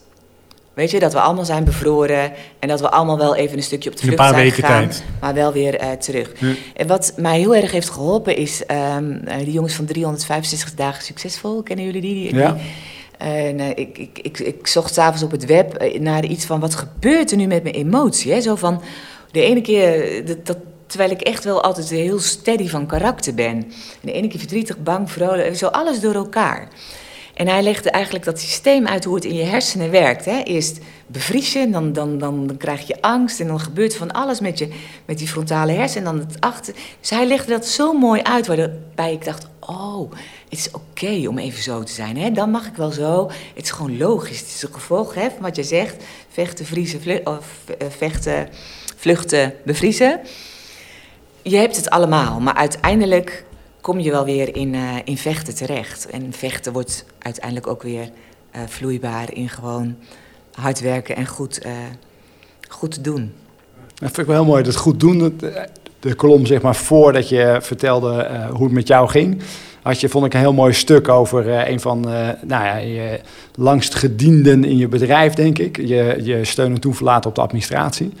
[0.76, 3.90] Weet je, dat we allemaal zijn bevroren en dat we allemaal wel even een stukje
[3.90, 5.04] op de vlucht zijn gegaan, tijd.
[5.20, 6.32] maar wel weer uh, terug.
[6.74, 8.62] En wat mij heel erg heeft geholpen is
[8.96, 11.62] um, die jongens van 365 dagen succesvol.
[11.62, 12.14] Kennen jullie die?
[12.14, 12.56] die ja.
[13.18, 16.74] En uh, ik, ik, ik, ik zocht s'avonds op het web naar iets van wat
[16.74, 18.32] gebeurt er nu met mijn emotie?
[18.32, 18.40] Hè?
[18.40, 18.82] Zo van
[19.30, 23.54] de ene keer dat, dat Terwijl ik echt wel altijd heel steady van karakter ben.
[23.54, 26.68] En de ene keer verdrietig, bang, vrolijk, zo alles door elkaar.
[27.36, 30.24] En hij legde eigenlijk dat systeem uit hoe het in je hersenen werkt.
[30.24, 30.42] Hè.
[30.42, 34.40] Eerst bevries je, dan, dan, dan, dan krijg je angst en dan gebeurt van alles
[34.40, 34.68] met, je,
[35.04, 36.74] met die frontale hersenen en dan het achter.
[37.00, 40.10] Dus hij legde dat zo mooi uit, waarbij ik dacht, oh,
[40.48, 42.16] het is oké om even zo te zijn.
[42.16, 42.30] Hè.
[42.30, 43.30] Dan mag ik wel zo.
[43.54, 44.40] Het is gewoon logisch.
[44.40, 46.04] Het is een gevolg hè, wat je zegt.
[46.28, 47.46] Vechten, vriezen, of,
[47.78, 48.48] eh, vechten,
[48.96, 50.20] vluchten, bevriezen.
[51.42, 53.44] Je hebt het allemaal, maar uiteindelijk
[53.86, 56.10] kom je wel weer in, uh, in vechten terecht.
[56.10, 59.96] En vechten wordt uiteindelijk ook weer uh, vloeibaar in gewoon
[60.52, 61.72] hard werken en goed, uh,
[62.68, 63.32] goed doen.
[63.94, 65.18] Dat vind ik wel heel mooi, dat goed doen.
[65.18, 65.68] De,
[66.00, 69.42] de kolom, zeg maar, voordat je vertelde hoe het met jou ging
[69.82, 73.20] had je, vond ik, een heel mooi stuk over een van uh, nou ja, je
[73.54, 75.76] langst gedienden in je bedrijf, denk ik.
[75.76, 78.12] Je, je steun en toeverlaten op de administratie.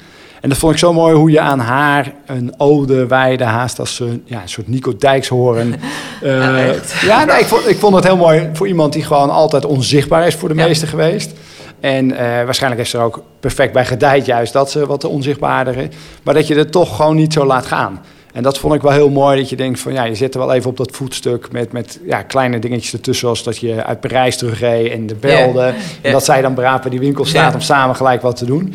[0.46, 4.00] En dat vond ik zo mooi hoe je aan haar een ode wijde, haast als
[4.00, 5.74] een, ja, een soort Nico Dijkshoorn.
[6.22, 9.64] Uh, ja, nee, ik, vond, ik vond het heel mooi voor iemand die gewoon altijd
[9.64, 10.66] onzichtbaar is voor de ja.
[10.66, 11.32] meesten geweest.
[11.80, 15.88] En uh, waarschijnlijk is er ook perfect bij gedijd juist dat ze wat onzichtbaarder is.
[16.22, 18.00] Maar dat je het toch gewoon niet zo laat gaan.
[18.32, 20.40] En dat vond ik wel heel mooi, dat je denkt van ja, je zit er
[20.40, 24.00] wel even op dat voetstuk met, met ja, kleine dingetjes ertussen, zoals dat je uit
[24.00, 25.60] Parijs terugreed en de belde.
[25.60, 25.74] Yeah.
[26.02, 27.54] En dat zij dan braaf bij die winkel staat yeah.
[27.54, 28.74] om samen gelijk wat te doen.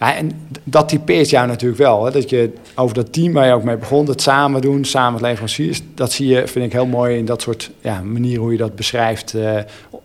[0.00, 2.04] Ja, en dat typeert jou natuurlijk wel.
[2.04, 2.10] Hè?
[2.10, 5.22] Dat je over dat team waar je ook mee begon, het samen doen, samen met
[5.22, 8.58] leveranciers, dat zie je, vind ik heel mooi in dat soort ja, manier hoe je
[8.58, 9.34] dat beschrijft.
[9.34, 9.58] Uh,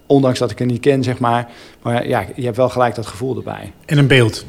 [0.06, 1.50] ondanks dat ik het niet ken, zeg maar.
[1.82, 3.72] Maar ja, je hebt wel gelijk dat gevoel erbij.
[3.86, 4.46] En een beeld.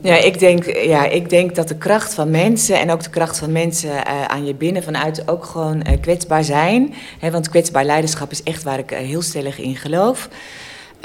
[0.00, 3.38] Ja, ik denk, ja, ik denk dat de kracht van mensen en ook de kracht
[3.38, 6.94] van mensen uh, aan je binnen vanuit ook gewoon uh, kwetsbaar zijn.
[7.18, 10.28] Hè, want kwetsbaar leiderschap is echt waar ik uh, heel stellig in geloof.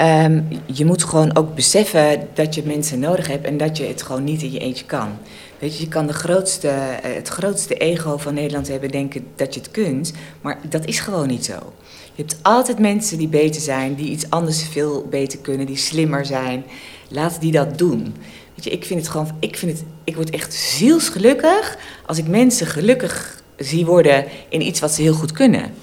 [0.02, 4.02] Um, je moet gewoon ook beseffen dat je mensen nodig hebt en dat je het
[4.02, 5.18] gewoon niet in je eentje kan.
[5.60, 6.68] Weet je, je kan de grootste,
[7.02, 11.28] het grootste ego van Nederland hebben, denken dat je het kunt, maar dat is gewoon
[11.28, 11.74] niet zo.
[12.16, 16.26] Je hebt altijd mensen die beter zijn, die iets anders veel beter kunnen, die slimmer
[16.26, 16.64] zijn.
[17.10, 18.16] Laat die dat doen.
[18.56, 22.28] Weet je, ik vind het gewoon, ik vind het, ik word echt zielsgelukkig als ik
[22.28, 25.74] mensen gelukkig zie worden in iets wat ze heel goed kunnen.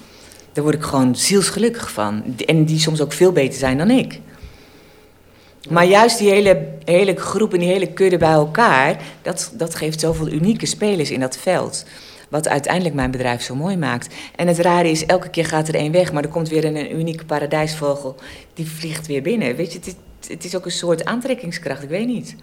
[0.53, 2.23] Daar word ik gewoon zielsgelukkig van.
[2.47, 4.21] En die soms ook veel beter zijn dan ik.
[5.69, 10.01] Maar juist die hele, hele groep en die hele kudde bij elkaar, dat, dat geeft
[10.01, 11.85] zoveel unieke spelers in dat veld.
[12.29, 14.15] Wat uiteindelijk mijn bedrijf zo mooi maakt.
[14.37, 16.77] En het rare is, elke keer gaat er één weg, maar er komt weer een,
[16.77, 18.15] een unieke paradijsvogel.
[18.55, 19.57] Die vliegt weer binnen.
[19.57, 19.81] Weet je,
[20.29, 22.37] het, is ook een soort aantrekkingskracht, ik weet niet.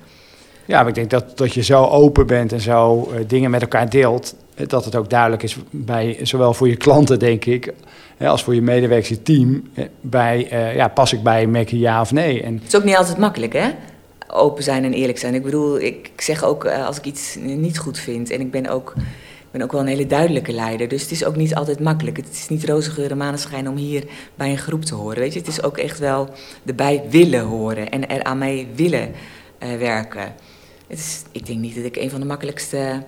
[0.65, 3.61] Ja, maar ik denk dat, dat je zo open bent en zo uh, dingen met
[3.61, 4.35] elkaar deelt,
[4.67, 7.73] dat het ook duidelijk is bij zowel voor je klanten, denk ik,
[8.19, 9.63] als voor je medewerkers, je team,
[10.01, 12.43] bij, uh, ja, pas ik bij merken ja of nee.
[12.43, 12.53] En...
[12.53, 13.69] Het is ook niet altijd makkelijk, hè?
[14.27, 15.33] Open zijn en eerlijk zijn.
[15.33, 18.67] Ik bedoel, ik zeg ook uh, als ik iets niet goed vind en ik ben
[18.67, 18.93] ook
[19.47, 20.87] ik ben ook wel een hele duidelijke leider.
[20.87, 22.17] Dus het is ook niet altijd makkelijk.
[22.17, 24.03] Het is niet roze geur en maneschijn om hier
[24.35, 25.19] bij een groep te horen.
[25.19, 25.39] Weet je?
[25.39, 26.29] Het is ook echt wel
[26.65, 29.11] erbij willen horen en er aan mee willen
[29.63, 30.35] uh, werken.
[30.87, 33.03] Het is, ik denk niet dat ik een van de makkelijkste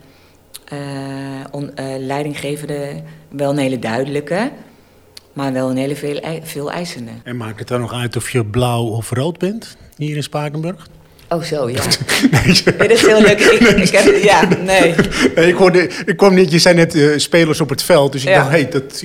[1.52, 4.52] on, uh, leidinggevende, wel een hele duidelijke,
[5.34, 7.12] maar wel een hele veel, veel eisende.
[7.24, 10.88] En maakt het dan nog uit of je blauw of rood bent hier in Spakenburg?
[11.30, 11.82] Oh, zo, ja.
[12.32, 13.40] nee, dat is heel leuk.
[13.40, 14.96] Ik, ik heb, ja, nee.
[15.36, 18.22] nee ik, hoorde, ik kwam niet, je zei net uh, spelers op het veld, dus
[18.22, 18.36] ik ja.
[18.36, 19.04] dacht, hé, hey, dat...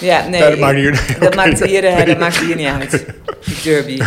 [0.00, 3.04] Ja, nee, dat, maakt hier, dat, maakt hier, uh, dat maakt hier niet uit,
[3.62, 4.00] derby.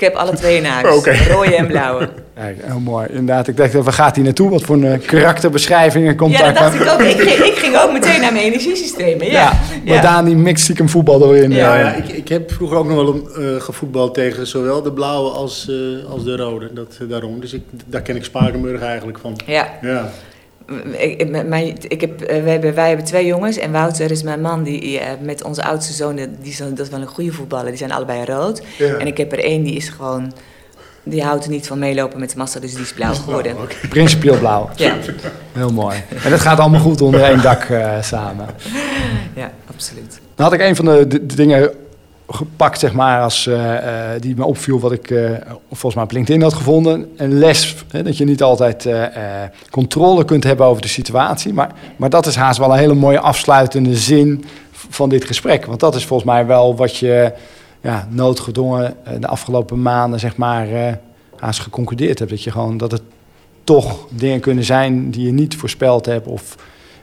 [0.00, 1.28] Ik heb alle twee in huis, okay.
[1.28, 2.08] rode en blauwe.
[2.36, 3.48] Ja, heel mooi, inderdaad.
[3.48, 4.50] Ik dacht, waar gaat hij naartoe?
[4.50, 6.54] Wat voor een uh, karakterbeschrijvingen komt ja, daar?
[6.54, 7.00] Ja, dat dacht ik ook.
[7.00, 9.32] Ik ging, ik ging, ook meteen naar mijn energiesystemen, ja.
[9.32, 9.52] ja.
[9.84, 10.00] Maar ja.
[10.00, 11.50] Daan, die Mexican voetbal erin.
[11.50, 15.30] Ja, ja ik, ik, heb vroeger ook nog wel uh, gevoetbald tegen zowel de blauwe
[15.30, 16.72] als, uh, als de rode.
[16.72, 17.40] Dat, daarom.
[17.40, 19.40] Dus ik, daar ken ik Spakenburg eigenlijk van.
[19.46, 19.68] Ja.
[19.82, 20.10] ja.
[20.98, 24.62] Ik, mijn, ik heb, wij, hebben, wij hebben twee jongens en Wouter is mijn man
[24.62, 28.24] die met onze oudste zoon, die, dat is wel een goede voetballer, die zijn allebei
[28.24, 28.62] rood.
[28.98, 30.32] En ik heb er één die is gewoon
[31.02, 33.56] die houdt er niet van meelopen met de massa, dus die is blauw geworden.
[33.56, 33.76] Oh, okay.
[33.88, 34.70] Principieel blauw.
[34.74, 34.96] Ja.
[35.52, 36.02] Heel mooi.
[36.24, 38.46] En dat gaat allemaal goed onder één dak uh, samen.
[39.34, 40.20] Ja, absoluut.
[40.34, 41.70] Dan had ik een van de, de, de dingen
[42.30, 43.80] gepakt, zeg maar, als, uh, uh,
[44.20, 45.14] die me opviel, wat ik
[45.68, 47.12] volgens mij op LinkedIn had gevonden.
[47.16, 48.88] Een les, hè, dat je niet altijd
[49.70, 51.52] controle kunt hebben over de situatie.
[51.52, 55.66] Maar, maar dat is haast wel een hele mooie afsluitende zin van dit gesprek.
[55.66, 57.32] Want dat is volgens mij wel wat je
[57.80, 60.66] ja, noodgedwongen de afgelopen maanden, zeg maar,
[61.36, 62.30] haast geconcludeerd hebt.
[62.30, 63.02] Dat je gewoon dat het
[63.64, 66.56] toch dingen kunnen zijn die je niet voorspeld hebt of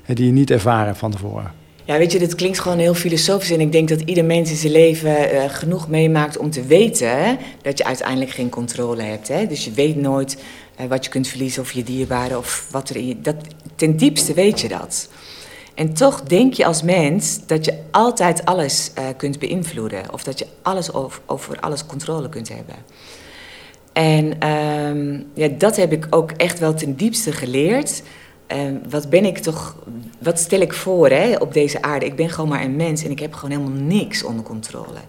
[0.05, 1.51] die je niet ervaren van tevoren.
[1.87, 3.51] Ja, weet je, dit klinkt gewoon heel filosofisch.
[3.51, 7.37] En ik denk dat ieder mens in zijn leven uh, genoeg meemaakt om te weten
[7.61, 9.27] dat je uiteindelijk geen controle hebt.
[9.27, 9.47] Hè?
[9.47, 10.37] Dus je weet nooit
[10.81, 13.21] uh, wat je kunt verliezen of je dierbaren of wat er in je.
[13.21, 13.35] Dat,
[13.75, 15.09] ten diepste weet je dat.
[15.75, 20.13] En toch denk je als mens dat je altijd alles uh, kunt beïnvloeden.
[20.13, 22.75] Of dat je alles over, over alles controle kunt hebben.
[23.93, 28.01] En um, ja, dat heb ik ook echt wel ten diepste geleerd.
[28.51, 29.75] Um, wat ben ik toch,
[30.19, 32.05] wat stel ik voor hè, op deze aarde?
[32.05, 34.99] Ik ben gewoon maar een mens en ik heb gewoon helemaal niks onder controle.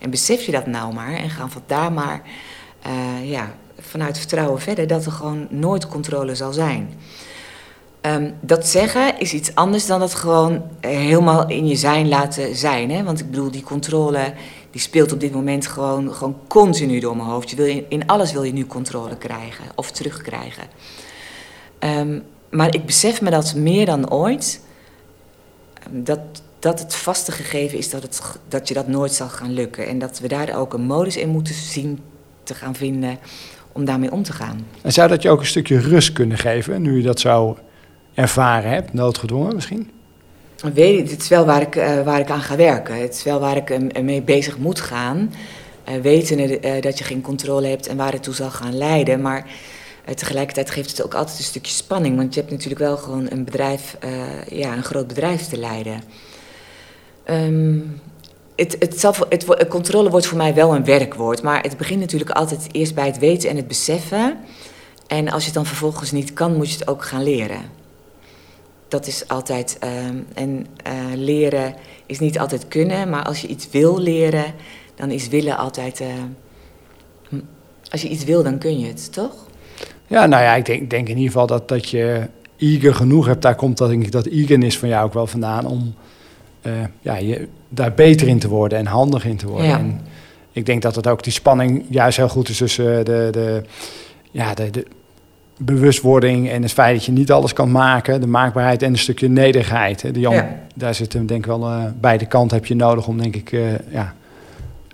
[0.00, 2.22] En besef je dat nou maar en ga van daar maar
[2.86, 6.94] uh, ja, vanuit vertrouwen verder dat er gewoon nooit controle zal zijn.
[8.02, 12.90] Um, dat zeggen is iets anders dan dat gewoon helemaal in je zijn laten zijn.
[12.90, 13.04] Hè?
[13.04, 14.32] Want ik bedoel, die controle
[14.70, 17.50] die speelt op dit moment gewoon, gewoon continu door mijn hoofd.
[17.50, 20.64] Je wil in, in alles wil je nu controle krijgen of terugkrijgen.
[21.80, 24.60] Um, maar ik besef me dat meer dan ooit.
[25.90, 26.20] Dat,
[26.58, 29.86] dat het vaste gegeven is dat, het, dat je dat nooit zal gaan lukken.
[29.86, 31.98] En dat we daar ook een modus in moeten zien
[32.42, 33.18] te gaan vinden
[33.72, 34.66] om daarmee om te gaan.
[34.82, 37.56] En zou dat je ook een stukje rust kunnen geven, nu je dat zou
[38.14, 39.90] ervaren hebt, noodgedwongen misschien?
[40.74, 43.00] Weet ik, het is wel waar ik, uh, waar ik aan ga werken.
[43.00, 45.34] Het is wel waar ik uh, mee bezig moet gaan.
[45.88, 49.20] Uh, weten dat je geen controle hebt en waar het toe zal gaan leiden.
[49.20, 49.46] Maar
[50.14, 52.16] tegelijkertijd geeft het ook altijd een stukje spanning.
[52.16, 53.96] Want je hebt natuurlijk wel gewoon een bedrijf,
[54.48, 56.02] ja, een groot bedrijf te leiden.
[57.30, 58.00] Um,
[58.56, 61.42] het, het, zal, het, controle wordt voor mij wel een werkwoord.
[61.42, 64.38] Maar het begint natuurlijk altijd eerst bij het weten en het beseffen.
[65.06, 67.78] En als je het dan vervolgens niet kan, moet je het ook gaan leren
[68.90, 69.76] dat is altijd.
[69.78, 71.74] Ehm, en uh, leren
[72.06, 74.54] is niet altijd kunnen, maar als je iets wil leren,
[74.94, 76.00] dan is willen altijd.
[76.00, 77.40] Uh,
[77.90, 79.48] als je iets wil, dan kun je het, toch?
[80.10, 83.42] Ja, nou ja, ik denk, denk in ieder geval dat, dat je eager genoeg hebt.
[83.42, 85.94] Daar komt dat, denk ik, dat eagerness van jou ook wel vandaan om
[86.62, 89.66] uh, ja, je, daar beter in te worden en handig in te worden.
[89.66, 89.78] Ja.
[89.78, 90.00] En
[90.52, 93.62] ik denk dat het ook die spanning juist heel goed is tussen de, de,
[94.30, 94.86] ja, de, de
[95.56, 99.28] bewustwording en het feit dat je niet alles kan maken, de maakbaarheid en een stukje
[99.28, 100.02] nederigheid.
[100.02, 100.10] Hè.
[100.12, 100.58] Jan, ja.
[100.74, 103.62] Daar zitten denk ik wel uh, beide kanten heb je nodig om denk ik uh,
[103.88, 104.14] ja,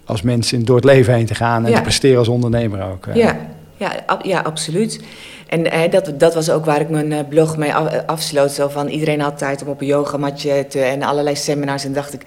[0.05, 1.77] als mens in, door het leven heen te gaan en ja.
[1.77, 3.09] te presteren als ondernemer ook.
[3.15, 3.37] Ja.
[3.77, 5.01] Ja, ja, absoluut.
[5.49, 7.75] En eh, dat, dat was ook waar ik mijn blog mee
[8.07, 8.53] afsloot.
[8.53, 11.85] Zo van iedereen had tijd om op een yogamatje te, en allerlei seminars.
[11.85, 12.23] En dacht ik,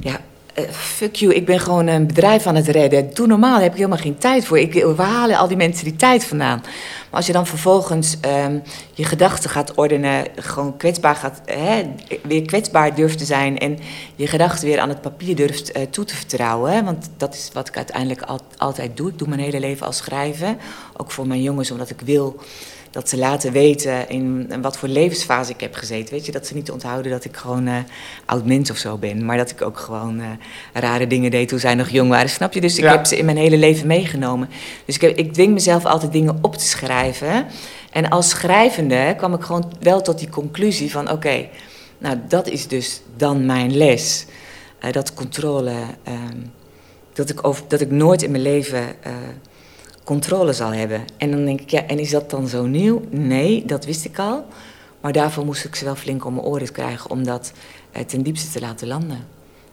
[0.00, 0.20] ja,
[0.58, 3.14] uh, fuck you, ik ben gewoon een bedrijf aan het redden.
[3.14, 4.58] Doe normaal, daar heb ik helemaal geen tijd voor.
[4.58, 6.60] Ik, waar halen al die mensen die tijd vandaan?
[6.60, 11.82] Maar als je dan vervolgens um, je gedachten gaat ordenen, gewoon kwetsbaar gaat, hè,
[12.22, 13.78] weer kwetsbaar durft te zijn en
[14.16, 16.84] je gedachten weer aan het papier durft uh, toe te vertrouwen.
[16.84, 19.08] Want dat is wat ik uiteindelijk al, altijd doe.
[19.08, 20.58] Ik doe mijn hele leven al schrijven,
[20.96, 22.40] ook voor mijn jongens, omdat ik wil
[22.90, 26.14] dat ze laten weten in, wat voor levensfase ik heb gezeten.
[26.14, 27.76] Weet je, dat ze niet onthouden dat ik gewoon uh,
[28.24, 29.24] oud mens of zo ben.
[29.24, 30.26] Maar dat ik ook gewoon uh,
[30.72, 32.28] rare dingen deed toen zij nog jong waren.
[32.28, 32.60] Snap je?
[32.60, 34.48] Dus ik heb ze in mijn hele leven meegenomen.
[34.84, 37.46] Dus ik, heb, ik dwing mezelf altijd dingen op te schrijven.
[37.92, 41.48] En als schrijvende kwam ik gewoon wel tot die conclusie van oké,
[41.98, 44.26] nou dat is dus dan mijn les.
[44.84, 46.38] Uh, dat controle, ehm,
[47.12, 48.84] dat, ik over, dat ik nooit in mijn leven
[50.10, 51.04] controle zal hebben.
[51.16, 53.02] En dan denk ik, ja, en is dat dan zo nieuw?
[53.10, 54.46] Nee, dat wist ik al.
[55.00, 57.52] Maar daarvoor moest ik ze wel flink om mijn oren krijgen om dat
[57.96, 59.18] uh, ten diepste te laten landen.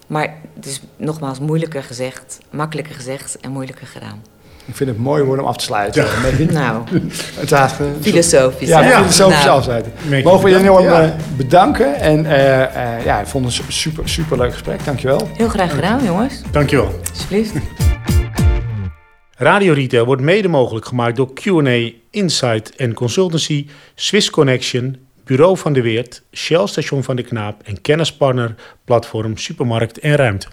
[0.07, 4.21] Maar het is nogmaals moeilijker gezegd, makkelijker gezegd en moeilijker gedaan.
[4.65, 6.05] Ik vind het mooi woord om af te sluiten.
[6.05, 6.51] Ja.
[6.51, 6.83] Nou,
[7.39, 7.71] het is
[8.01, 8.67] filosofisch.
[8.67, 8.97] Ja, ja.
[8.97, 9.57] filosofisch nou.
[9.57, 9.91] afsluiten.
[10.23, 11.15] Mogen we je enorm ja.
[11.38, 11.95] bedanken.
[11.95, 14.85] En uh, uh, ja, ik vond het een super, super leuk gesprek.
[14.85, 15.29] Dankjewel.
[15.33, 16.41] Heel graag gedaan, jongens.
[16.51, 16.99] Dankjewel.
[17.11, 17.53] Alsjeblieft.
[19.39, 25.73] Radio Retail wordt mede mogelijk gemaakt door Q&A, Insight en Consultancy, Swiss Connection, Bureau van
[25.73, 30.47] de Weert, Shell Station van de Knaap en kennispartner platform Supermarkt en Ruimte.